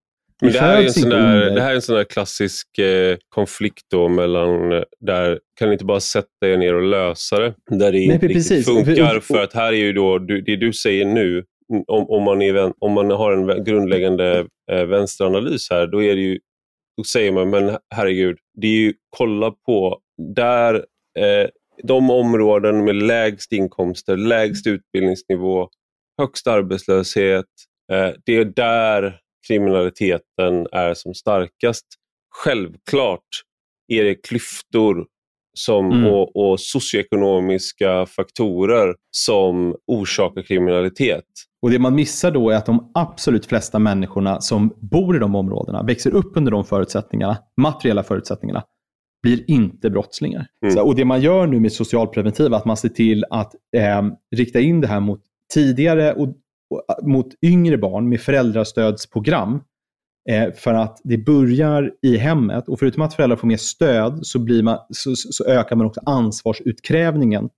[0.43, 3.17] Men det, här är en sån där, det här är en sån där klassisk eh,
[3.29, 7.55] konflikt då mellan, eh, där kan ni inte bara sätta er ner och lösa det?
[7.71, 9.21] Där det inte riktigt funkar.
[9.21, 11.45] För att här är ju då, det du säger nu,
[11.87, 16.23] om, om, man, är, om man har en grundläggande eh, vänsteranalys här, då, är det
[16.23, 16.39] ju,
[16.97, 19.99] då säger man, men herregud, det är ju kolla på
[20.35, 20.75] där
[21.19, 21.49] eh,
[21.83, 25.69] de områden med lägst inkomster, lägst utbildningsnivå,
[26.19, 27.47] högst arbetslöshet.
[27.93, 31.87] Eh, det är där kriminaliteten är som starkast.
[32.35, 33.29] Självklart
[33.89, 35.07] är det klyftor
[35.59, 36.07] som, mm.
[36.07, 41.25] och, och socioekonomiska faktorer som orsakar kriminalitet.
[41.63, 45.35] Och Det man missar då är att de absolut flesta människorna som bor i de
[45.35, 48.65] områdena växer upp under de förutsättningarna, materiella förutsättningarna
[49.23, 50.47] blir inte brottslingar.
[50.63, 50.75] Mm.
[50.75, 54.03] Så, och Det man gör nu med socialpreventiva, att man ser till att eh,
[54.37, 55.21] rikta in det här mot
[55.55, 56.29] tidigare och,
[56.71, 59.61] och mot yngre barn med föräldrastödsprogram.
[60.29, 64.39] Eh, för att det börjar i hemmet och förutom att föräldrar får mer stöd så,
[64.39, 67.49] blir man, så, så ökar man också ansvarsutkrävningen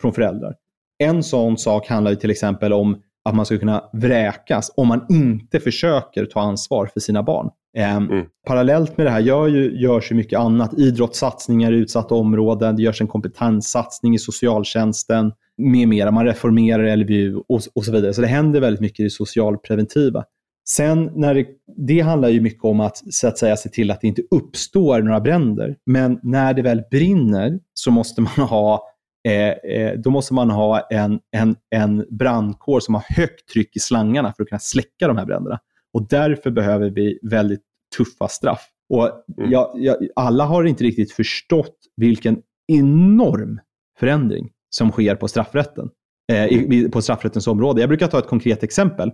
[0.00, 0.54] från föräldrar.
[0.98, 5.60] En sån sak handlar till exempel om att man ska kunna vräkas om man inte
[5.60, 7.50] försöker ta ansvar för sina barn.
[7.76, 8.26] Eh, mm.
[8.46, 10.78] Parallellt med det här gör ju, görs ju mycket annat.
[10.78, 16.10] Idrottssatsningar i utsatta områden, det görs en kompetenssatsning i socialtjänsten med mera.
[16.10, 18.14] Man reformerar LVU och, och så vidare.
[18.14, 20.24] Så det händer väldigt mycket i det socialpreventiva.
[20.68, 21.46] Sen när det,
[21.76, 25.02] det handlar ju mycket om att, så att säga, se till att det inte uppstår
[25.02, 25.76] några bränder.
[25.86, 28.84] Men när det väl brinner så måste man ha
[29.28, 33.80] Eh, eh, då måste man ha en, en, en brandkår som har högt tryck i
[33.80, 35.58] slangarna för att kunna släcka de här bränderna.
[35.92, 37.62] Och därför behöver vi väldigt
[37.96, 38.68] tuffa straff.
[38.88, 39.50] Och mm.
[39.50, 43.60] jag, jag, alla har inte riktigt förstått vilken enorm
[43.98, 45.90] förändring som sker på straffrätten.
[46.32, 47.80] Eh, i, på straffrättens område.
[47.80, 49.10] Jag brukar ta ett konkret exempel.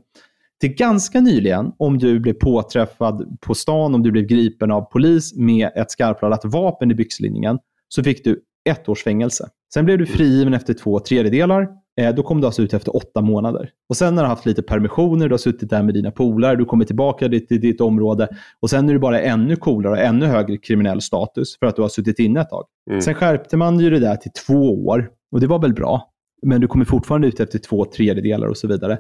[0.60, 5.34] Till ganska nyligen, om du blev påträffad på stan, om du blev gripen av polis
[5.36, 7.58] med ett skarpladdat vapen i byxlinningen,
[7.88, 9.48] så fick du ett års fängelse.
[9.74, 11.68] Sen blev du frigiven efter två tredjedelar.
[12.00, 13.70] Eh, då kom du alltså ut efter åtta månader.
[13.88, 16.64] Och Sen har du haft lite permissioner, du har suttit där med dina polare, du
[16.64, 18.28] kommer tillbaka till ditt, ditt område
[18.60, 21.82] och sen är du bara ännu coolare och ännu högre kriminell status för att du
[21.82, 22.64] har suttit inne ett tag.
[22.90, 23.02] Mm.
[23.02, 26.10] Sen skärpte man ju det där till två år och det var väl bra.
[26.42, 28.98] Men du kommer fortfarande ut efter två tredjedelar och så vidare.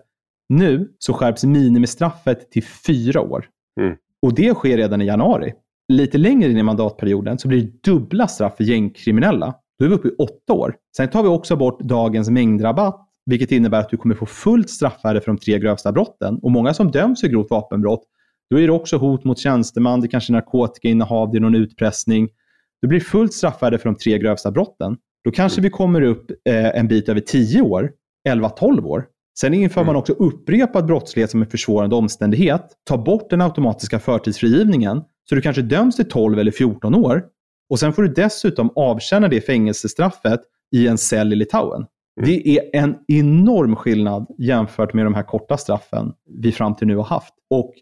[0.48, 3.46] Nu så skärps minimistraffet till fyra år.
[3.80, 3.96] Mm.
[4.22, 5.52] Och det sker redan i januari.
[5.92, 9.54] Lite längre in i mandatperioden så blir det dubbla straff för gängkriminella.
[9.78, 10.76] Då är vi uppe i åtta år.
[10.96, 15.20] Sen tar vi också bort dagens mängdrabatt, vilket innebär att du kommer få fullt straffvärde
[15.20, 16.38] för de tre grövsta brotten.
[16.42, 18.02] Och många som döms för grovt vapenbrott,
[18.50, 22.28] då är det också hot mot tjänsteman, det kanske är narkotikainnehav, det är någon utpressning.
[22.82, 24.96] Det blir fullt straffvärde för de tre grövsta brotten.
[25.24, 27.92] Då kanske vi kommer upp eh, en bit över 10 år,
[28.28, 29.06] 11-12 år.
[29.40, 29.86] Sen inför mm.
[29.86, 32.66] man också upprepad brottslighet som en försvårande omständighet.
[32.84, 37.22] Ta bort den automatiska förtidsfrigivningen, så du kanske döms till 12 eller 14 år.
[37.70, 40.40] Och sen får du dessutom avtjäna det fängelsestraffet
[40.76, 41.86] i en cell i Litauen.
[42.20, 42.30] Mm.
[42.30, 46.12] Det är en enorm skillnad jämfört med de här korta straffen
[46.42, 47.34] vi fram till nu har haft.
[47.50, 47.74] Och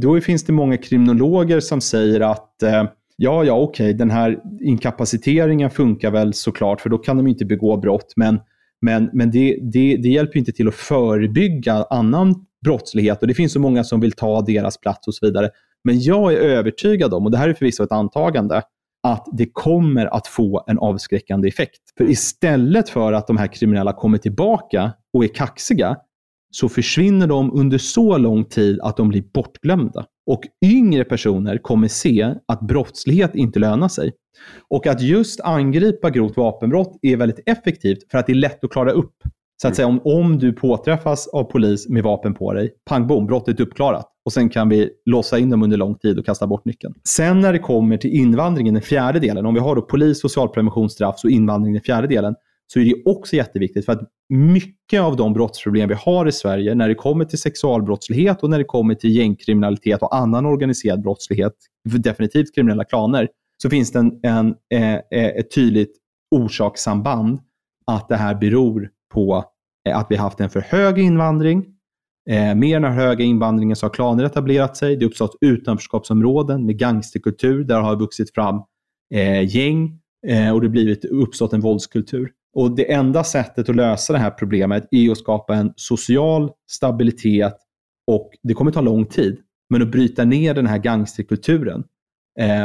[0.00, 2.84] då finns det många kriminologer som säger att eh,
[3.16, 7.44] ja, ja, okej, okay, den här inkapaciteringen funkar väl såklart, för då kan de inte
[7.44, 8.40] begå brott, men,
[8.80, 13.52] men, men det, det, det hjälper inte till att förebygga annan brottslighet och det finns
[13.52, 15.50] så många som vill ta deras plats och så vidare.
[15.84, 18.62] Men jag är övertygad om, och det här är förvisso ett antagande,
[19.02, 21.80] att det kommer att få en avskräckande effekt.
[21.98, 25.96] För istället för att de här kriminella kommer tillbaka och är kaxiga,
[26.50, 30.06] så försvinner de under så lång tid att de blir bortglömda.
[30.26, 34.12] Och yngre personer kommer se att brottslighet inte lönar sig.
[34.68, 38.70] Och att just angripa grovt vapenbrott är väldigt effektivt för att det är lätt att
[38.70, 39.14] klara upp.
[39.62, 43.26] Så att säga, om, om du påträffas av polis med vapen på dig, pang bom,
[43.26, 44.06] brottet är uppklarat.
[44.24, 46.94] Och sen kan vi låsa in dem under lång tid och kasta bort nyckeln.
[47.04, 50.90] Sen när det kommer till invandringen, den fjärde delen, om vi har då polis, socialprevention,
[50.90, 52.34] straff, så invandring den fjärde delen,
[52.72, 56.74] så är det också jätteviktigt för att mycket av de brottsproblem vi har i Sverige
[56.74, 61.52] när det kommer till sexualbrottslighet och när det kommer till gängkriminalitet och annan organiserad brottslighet,
[61.84, 63.28] definitivt kriminella klaner,
[63.62, 65.96] så finns det en, en, eh, ett tydligt
[66.30, 67.40] orsakssamband
[67.86, 69.44] att det här beror på
[69.88, 71.66] eh, att vi haft en för hög invandring.
[72.30, 74.96] Eh, med den här höga invandringen så har klaner etablerat sig.
[74.96, 77.64] Det har uppstått utanförskapsområden med gangsterkultur.
[77.64, 78.62] Där har vuxit fram
[79.14, 82.30] eh, gäng eh, och det har blivit, uppstått en våldskultur.
[82.56, 87.56] Och Det enda sättet att lösa det här problemet är att skapa en social stabilitet
[88.06, 89.38] och det kommer ta lång tid.
[89.70, 91.84] Men att bryta ner den här gangsterkulturen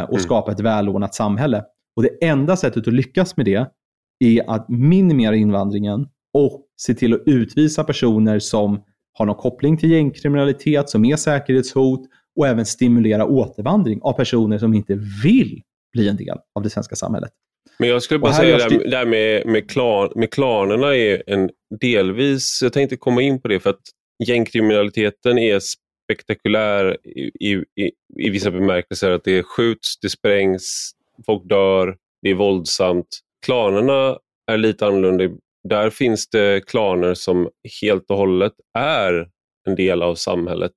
[0.04, 0.20] och mm.
[0.20, 1.64] skapa ett välordnat samhälle.
[1.96, 3.72] Och Det enda sättet att lyckas med det
[4.20, 8.84] är att minimera invandringen och se till att utvisa personer som
[9.14, 12.00] har någon koppling till gängkriminalitet, som är säkerhetshot
[12.36, 15.62] och även stimulera återvandring av personer som inte vill
[15.94, 17.32] bli en del av det svenska samhället.
[17.80, 21.50] Men jag skulle bara säga det där, där med, med, klan, med klanerna är en
[21.80, 23.82] delvis, jag tänkte komma in på det för att
[24.28, 25.60] gängkriminaliteten är
[26.06, 29.12] spektakulär i, i, i vissa bemärkelser.
[29.12, 30.92] Att det skjuts, det sprängs,
[31.26, 33.20] folk dör, det är våldsamt.
[33.46, 34.18] Klanerna
[34.52, 35.24] är lite annorlunda.
[35.70, 37.49] Där finns det klaner som
[37.82, 39.28] helt och hållet är
[39.68, 40.72] en del av samhället.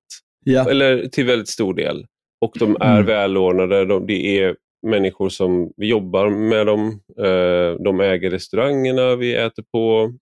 [0.45, 0.71] Ja.
[0.71, 2.07] Eller till väldigt stor del.
[2.41, 3.07] Och de är mm.
[3.07, 3.85] välordnade.
[3.85, 7.01] De, det är människor som vi jobbar med dem.
[7.19, 10.13] Eh, de äger restaurangerna vi äter på.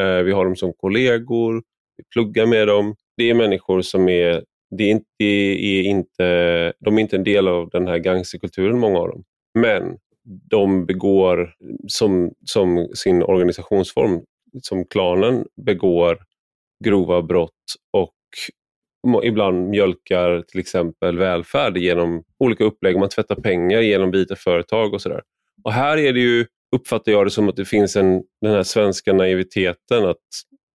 [0.00, 1.62] Eh, vi har dem som kollegor.
[1.96, 2.94] Vi pluggar med dem.
[3.16, 4.44] Det är människor som är,
[4.76, 8.78] det är, inte, det är inte, de är inte en del av den här gangsterkulturen,
[8.78, 9.24] många av dem.
[9.58, 9.98] Men
[10.50, 11.54] de begår
[11.88, 14.22] som, som sin organisationsform,
[14.62, 16.18] som klanen begår
[16.84, 17.52] grova brott
[17.92, 18.12] och
[19.22, 22.98] ibland mjölkar till exempel välfärd genom olika upplägg.
[22.98, 25.22] Man tvättar pengar genom vita företag och sådär.
[25.64, 26.46] Och här är det ju,
[26.76, 30.16] uppfattar jag det som att det finns en, den här svenska naiviteten att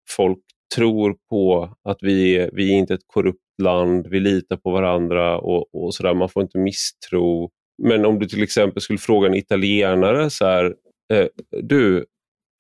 [0.09, 0.39] folk
[0.75, 5.37] tror på att vi är, vi är inte ett korrupt land, vi litar på varandra
[5.39, 6.13] och, och sådär.
[6.13, 7.49] Man får inte misstro.
[7.83, 10.75] Men om du till exempel skulle fråga en italienare så här,
[11.13, 11.27] eh,
[11.61, 12.05] du,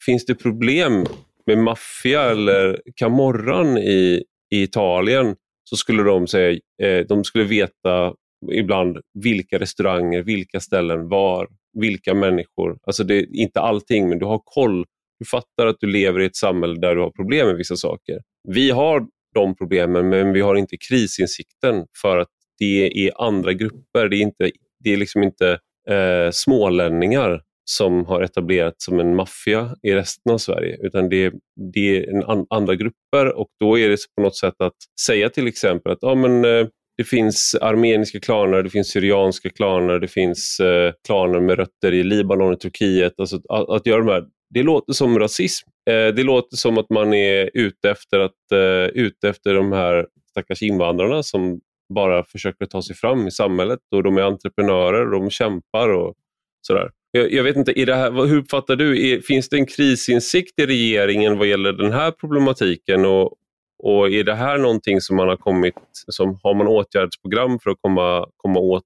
[0.05, 1.05] finns det problem
[1.45, 5.35] med maffia eller camorran i, i Italien?
[5.71, 8.13] så skulle de säga, eh, de skulle veta
[8.51, 12.77] ibland vilka restauranger, vilka ställen, var, vilka människor.
[12.83, 14.85] Alltså det är inte allting, men du har koll.
[15.19, 18.19] Du fattar att du lever i ett samhälle där du har problem med vissa saker.
[18.47, 24.09] Vi har de problemen, men vi har inte krisinsikten för att det är andra grupper.
[24.09, 24.51] Det är, inte,
[24.83, 25.59] det är liksom inte
[25.89, 31.33] eh, smålänningar som har etablerats som en maffia i resten av Sverige, utan det,
[31.73, 34.75] det är en an, andra grupper och då är det på något sätt att
[35.05, 36.67] säga till exempel att ah, men, eh,
[36.97, 42.03] det finns armeniska klaner, det finns syrianska klaner, det finns eh, klaner med rötter i
[42.03, 43.13] Libanon och Turkiet.
[43.17, 44.23] Alltså, att, att göra de här,
[44.53, 45.69] det låter som rasism.
[45.89, 50.07] Eh, det låter som att man är ute efter, att, eh, ute efter de här
[50.29, 51.59] stackars invandrarna som
[51.93, 56.13] bara försöker ta sig fram i samhället och de är entreprenörer och de kämpar och
[56.61, 56.89] sådär.
[57.11, 60.65] Jag, jag vet inte, det här, hur uppfattar du, är, finns det en krisinsikt i
[60.65, 63.05] regeringen vad gäller den här problematiken?
[63.05, 63.33] Och,
[63.83, 67.77] och är det här någonting som man har kommit, som, har man åtgärdsprogram för att
[67.81, 68.83] komma, komma åt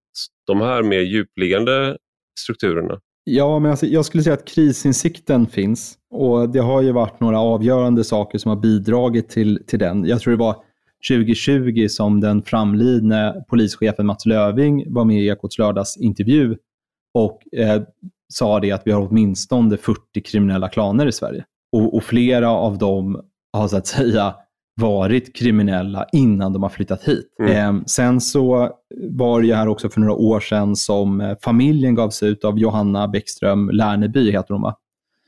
[0.48, 1.98] de här mer djupliggande
[2.40, 3.00] strukturerna?
[3.24, 7.40] Ja, men alltså, jag skulle säga att krisinsikten finns och det har ju varit några
[7.40, 10.06] avgörande saker som har bidragit till, till den.
[10.06, 10.56] Jag tror det var
[11.10, 16.58] 2020 som den framlidne polischefen Mats Löving var med i Ekots lördagsintervju
[17.14, 17.82] och eh,
[18.34, 21.46] sa det att vi har åtminstone 40 kriminella klaner i Sverige.
[21.72, 23.22] Och, och flera av dem
[23.54, 24.36] har så att säga
[24.82, 27.28] varit kriminella innan de har flyttat hit.
[27.40, 27.78] Mm.
[27.78, 28.70] Eh, sen så
[29.10, 32.60] var det ju här också för några år sedan som eh, familjen gavs ut av
[32.60, 34.78] Johanna Bäckström Lärneby, heter hon va?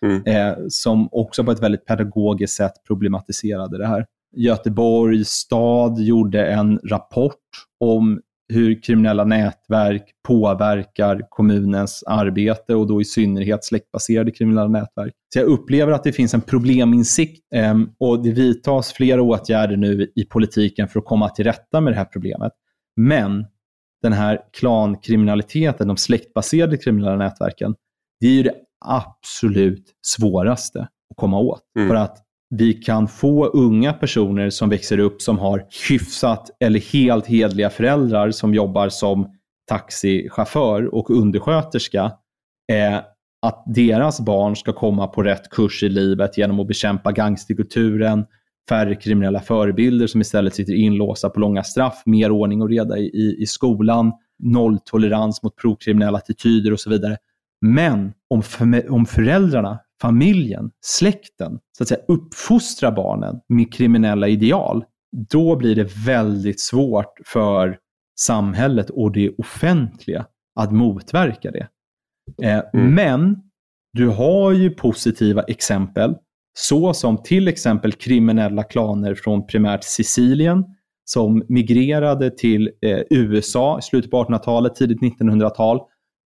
[0.02, 0.24] Mm.
[0.26, 4.06] Eh, som också på ett väldigt pedagogiskt sätt problematiserade det här.
[4.36, 7.34] Göteborgs stad gjorde en rapport
[7.80, 8.22] om
[8.54, 15.14] hur kriminella nätverk påverkar kommunens arbete och då i synnerhet släktbaserade kriminella nätverk.
[15.34, 20.12] Så jag upplever att det finns en probleminsikt eh, och det vidtas flera åtgärder nu
[20.16, 22.52] i politiken för att komma till rätta med det här problemet.
[22.96, 23.46] Men
[24.02, 27.76] den här klankriminaliteten, de släktbaserade kriminella nätverken,
[28.20, 28.56] det är ju det
[28.86, 31.62] absolut svåraste att komma åt.
[31.78, 31.88] Mm.
[31.88, 37.26] För att vi kan få unga personer som växer upp som har hyfsat eller helt
[37.28, 39.28] hedliga föräldrar som jobbar som
[39.70, 42.12] taxichaufför och undersköterska.
[42.72, 43.02] Eh,
[43.42, 48.26] att deras barn ska komma på rätt kurs i livet genom att bekämpa gangsterkulturen,
[48.70, 53.36] färre kriminella förebilder som istället sitter inlåsta på långa straff, mer ordning och reda i,
[53.40, 57.18] i skolan, nolltolerans mot prokriminella attityder och så vidare.
[57.62, 64.86] Men om, för, om föräldrarna familjen, släkten, så att säga uppfostra barnen med kriminella ideal,
[65.30, 67.78] då blir det väldigt svårt för
[68.20, 70.26] samhället och det offentliga
[70.60, 71.68] att motverka det.
[72.44, 72.96] Eh, mm.
[72.96, 73.38] Men
[73.94, 76.16] du har ju positiva exempel,
[76.60, 80.64] så som till exempel kriminella klaner från primärt Sicilien,
[81.06, 85.80] som migrerade till eh, USA i slutet på 1800-talet, tidigt 1900-tal,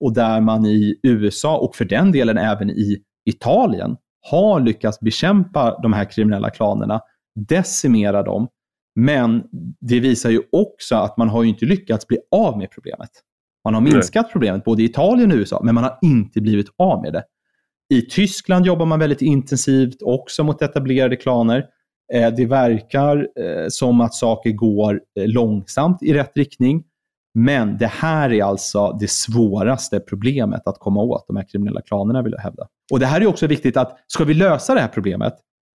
[0.04, 3.96] och där man i USA och för den delen även i Italien
[4.30, 7.00] har lyckats bekämpa de här kriminella klanerna,
[7.48, 8.48] decimera dem,
[8.94, 9.42] men
[9.80, 13.10] det visar ju också att man har inte lyckats bli av med problemet.
[13.64, 14.32] Man har minskat Nej.
[14.32, 17.24] problemet både i Italien och USA, men man har inte blivit av med det.
[17.94, 21.66] I Tyskland jobbar man väldigt intensivt också mot etablerade klaner.
[22.12, 26.84] Eh, det verkar eh, som att saker går eh, långsamt i rätt riktning.
[27.34, 32.22] Men det här är alltså det svåraste problemet att komma åt, de här kriminella klanerna
[32.22, 32.66] vill jag hävda.
[32.92, 35.34] Och Det här är också viktigt att ska vi lösa det här problemet,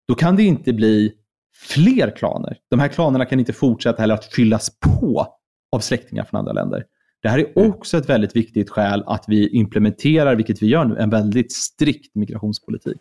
[0.09, 1.13] då kan det inte bli
[1.57, 2.57] fler klaner.
[2.71, 5.27] De här klanerna kan inte fortsätta heller att fyllas på
[5.73, 6.85] av släktingar från andra länder.
[7.23, 10.97] Det här är också ett väldigt viktigt skäl att vi implementerar, vilket vi gör nu,
[10.99, 13.01] en väldigt strikt migrationspolitik.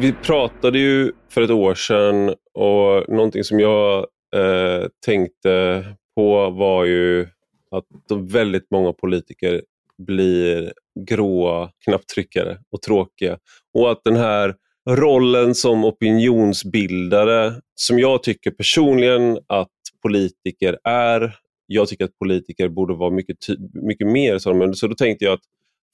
[0.00, 4.06] Vi pratade ju för ett år sedan och någonting som jag
[4.36, 5.84] eh, tänkte
[6.16, 7.26] på var ju
[7.70, 7.84] att
[8.32, 9.62] väldigt många politiker
[9.98, 10.72] blir
[11.08, 13.38] gråa knapptryckare och tråkiga.
[13.74, 14.54] Och att den här
[14.90, 21.34] rollen som opinionsbildare, som jag tycker personligen att politiker är,
[21.66, 23.36] jag tycker att politiker borde vara mycket,
[23.72, 24.72] mycket mer sådana.
[24.72, 25.44] Så då tänkte jag att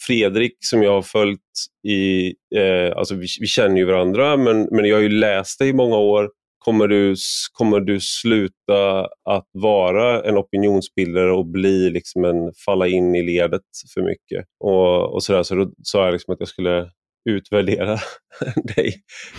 [0.06, 1.40] Fredrik som jag har följt
[1.88, 5.68] i, eh, alltså vi, vi, känner ju varandra men, men jag har ju läst dig
[5.68, 6.30] i många år.
[6.64, 7.14] Kommer du,
[7.52, 9.00] kommer du sluta
[9.30, 13.62] att vara en opinionsbildare och bli liksom en, falla in i ledet
[13.94, 14.44] för mycket?
[14.60, 15.42] Och, och sådär.
[15.42, 16.90] Så då sa jag liksom att jag skulle
[17.30, 17.98] utvärdera
[18.76, 18.94] dig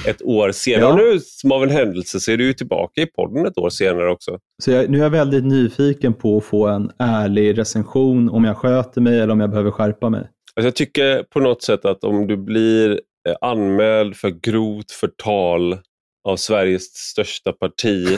[0.08, 0.82] ett år senare.
[0.82, 0.92] Ja.
[0.92, 4.12] Och nu, som av en händelse, så är du tillbaka i podden ett år senare
[4.12, 4.40] också.
[4.64, 8.58] Så jag, nu är jag väldigt nyfiken på att få en ärlig recension om jag
[8.58, 10.22] sköter mig eller om jag behöver skärpa mig.
[10.56, 15.78] Alltså jag tycker på något sätt att om du blir eh, anmäld för grovt förtal
[16.26, 18.08] av Sveriges största parti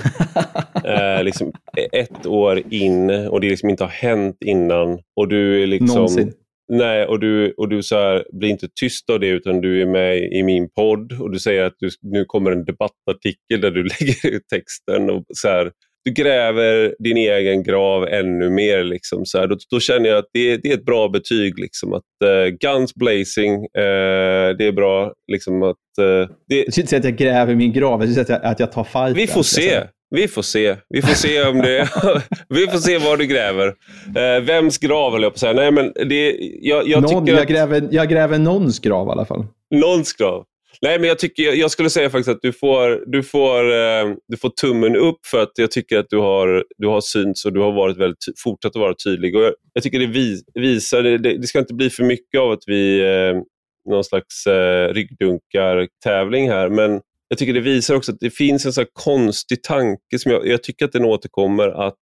[0.86, 1.54] eh, liksom
[1.92, 5.00] ett år in och det liksom inte har hänt innan.
[5.16, 5.96] och du är liksom...
[5.96, 6.34] Någonsin.
[6.70, 9.86] Nej, och du, och du så här, blir inte tyst av det utan du är
[9.86, 13.84] med i min podd och du säger att du, nu kommer en debattartikel där du
[14.00, 15.10] lägger ut texten.
[15.10, 15.72] och så här,
[16.08, 18.84] du gräver din egen grav ännu mer.
[18.84, 19.48] Liksom, så här.
[19.48, 21.60] Då, då känner jag att det, det är ett bra betyg.
[21.60, 25.12] Liksom, att uh, Guns blazing, uh, det är bra.
[25.32, 26.64] Liksom, att, uh, det...
[26.66, 28.84] Du ska inte säga att jag gräver min grav, jag att jag, att jag tar
[28.84, 29.14] fighten.
[29.14, 29.62] Vi får se.
[29.62, 29.88] Liksom.
[30.10, 30.76] Vi får se.
[30.90, 31.90] Vi får se om det...
[32.50, 33.68] vi får se var du gräver.
[34.16, 35.54] Eh, vems grav höll jag på att säga.
[35.54, 37.48] Nej, men det, jag, jag, Någon, jag, att...
[37.48, 39.46] gräver, jag gräver någons grav i alla fall.
[39.76, 40.44] Någons grav.
[40.82, 44.38] Nej, men jag, tycker, jag skulle säga faktiskt att du får, du, får, eh, du
[44.38, 47.60] får tummen upp för att jag tycker att du har, du har synts och du
[47.60, 49.36] har varit väldigt, fortsatt att vara tydlig.
[49.36, 52.64] Och jag, jag tycker det visar, det, det, ska inte bli för mycket av att
[52.68, 53.42] vi eh,
[53.90, 58.74] någon slags eh, ryggdunkar-tävling här, men jag tycker det visar också att det finns en
[58.74, 61.96] så konstig tanke, som jag, jag tycker att den återkommer, att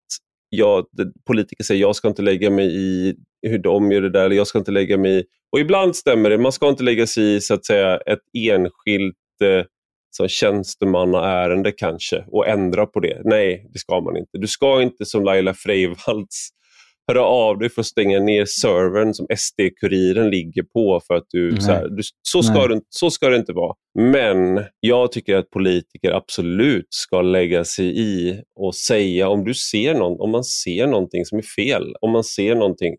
[0.49, 0.85] jag,
[1.27, 3.15] politiker säger jag ska inte lägga mig i
[3.49, 5.23] hur de gör det där, eller jag ska inte lägga mig i...
[5.51, 9.15] Och ibland stämmer det, man ska inte lägga sig i så att säga, ett enskilt
[9.43, 13.21] eh, tjänstemannaärende kanske och ändra på det.
[13.23, 14.37] Nej, det ska man inte.
[14.37, 16.49] Du ska inte som Laila Freivalds
[17.07, 21.01] höra av dig för att stänga ner servern som SD-kuriren ligger på.
[21.07, 23.75] för att du, så, här, du, så, ska du, så ska det inte vara.
[23.99, 29.93] Men jag tycker att politiker absolut ska lägga sig i och säga om du ser
[29.93, 32.95] någon, om man ser någonting som är fel, om man ser någonting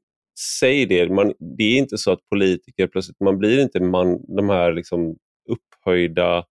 [0.61, 1.09] säg det.
[1.09, 5.17] Man, det är inte så att politiker plötsligt, man blir inte man, de här liksom
[5.49, 6.45] upphöjda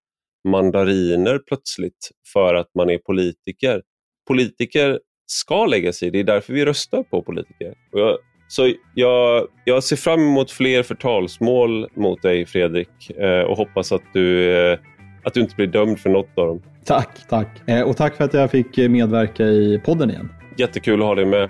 [0.48, 3.82] mandariner plötsligt för att man är politiker.
[4.28, 7.74] Politiker ska lägga sig det är därför vi röstar på politiker.
[7.92, 8.18] Jag,
[8.48, 14.04] så jag, jag ser fram emot fler förtalsmål mot dig Fredrik eh, och hoppas att
[14.14, 14.80] du, eh,
[15.24, 16.62] att du inte blir dömd för något av dem.
[16.86, 17.70] Tack, tack.
[17.70, 20.30] Eh, och tack för att jag fick medverka i podden igen.
[20.58, 21.50] Jättekul att ha dig med.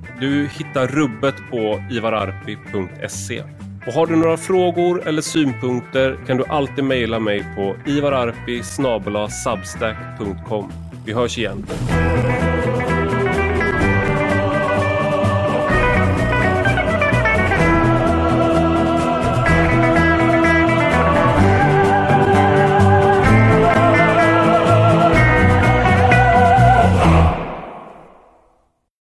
[0.21, 3.43] Du hittar rubbet på ivararpi.se.
[3.87, 8.63] Och har du några frågor eller synpunkter kan du alltid mejla mig på ivararpi
[11.05, 11.65] Vi hörs igen.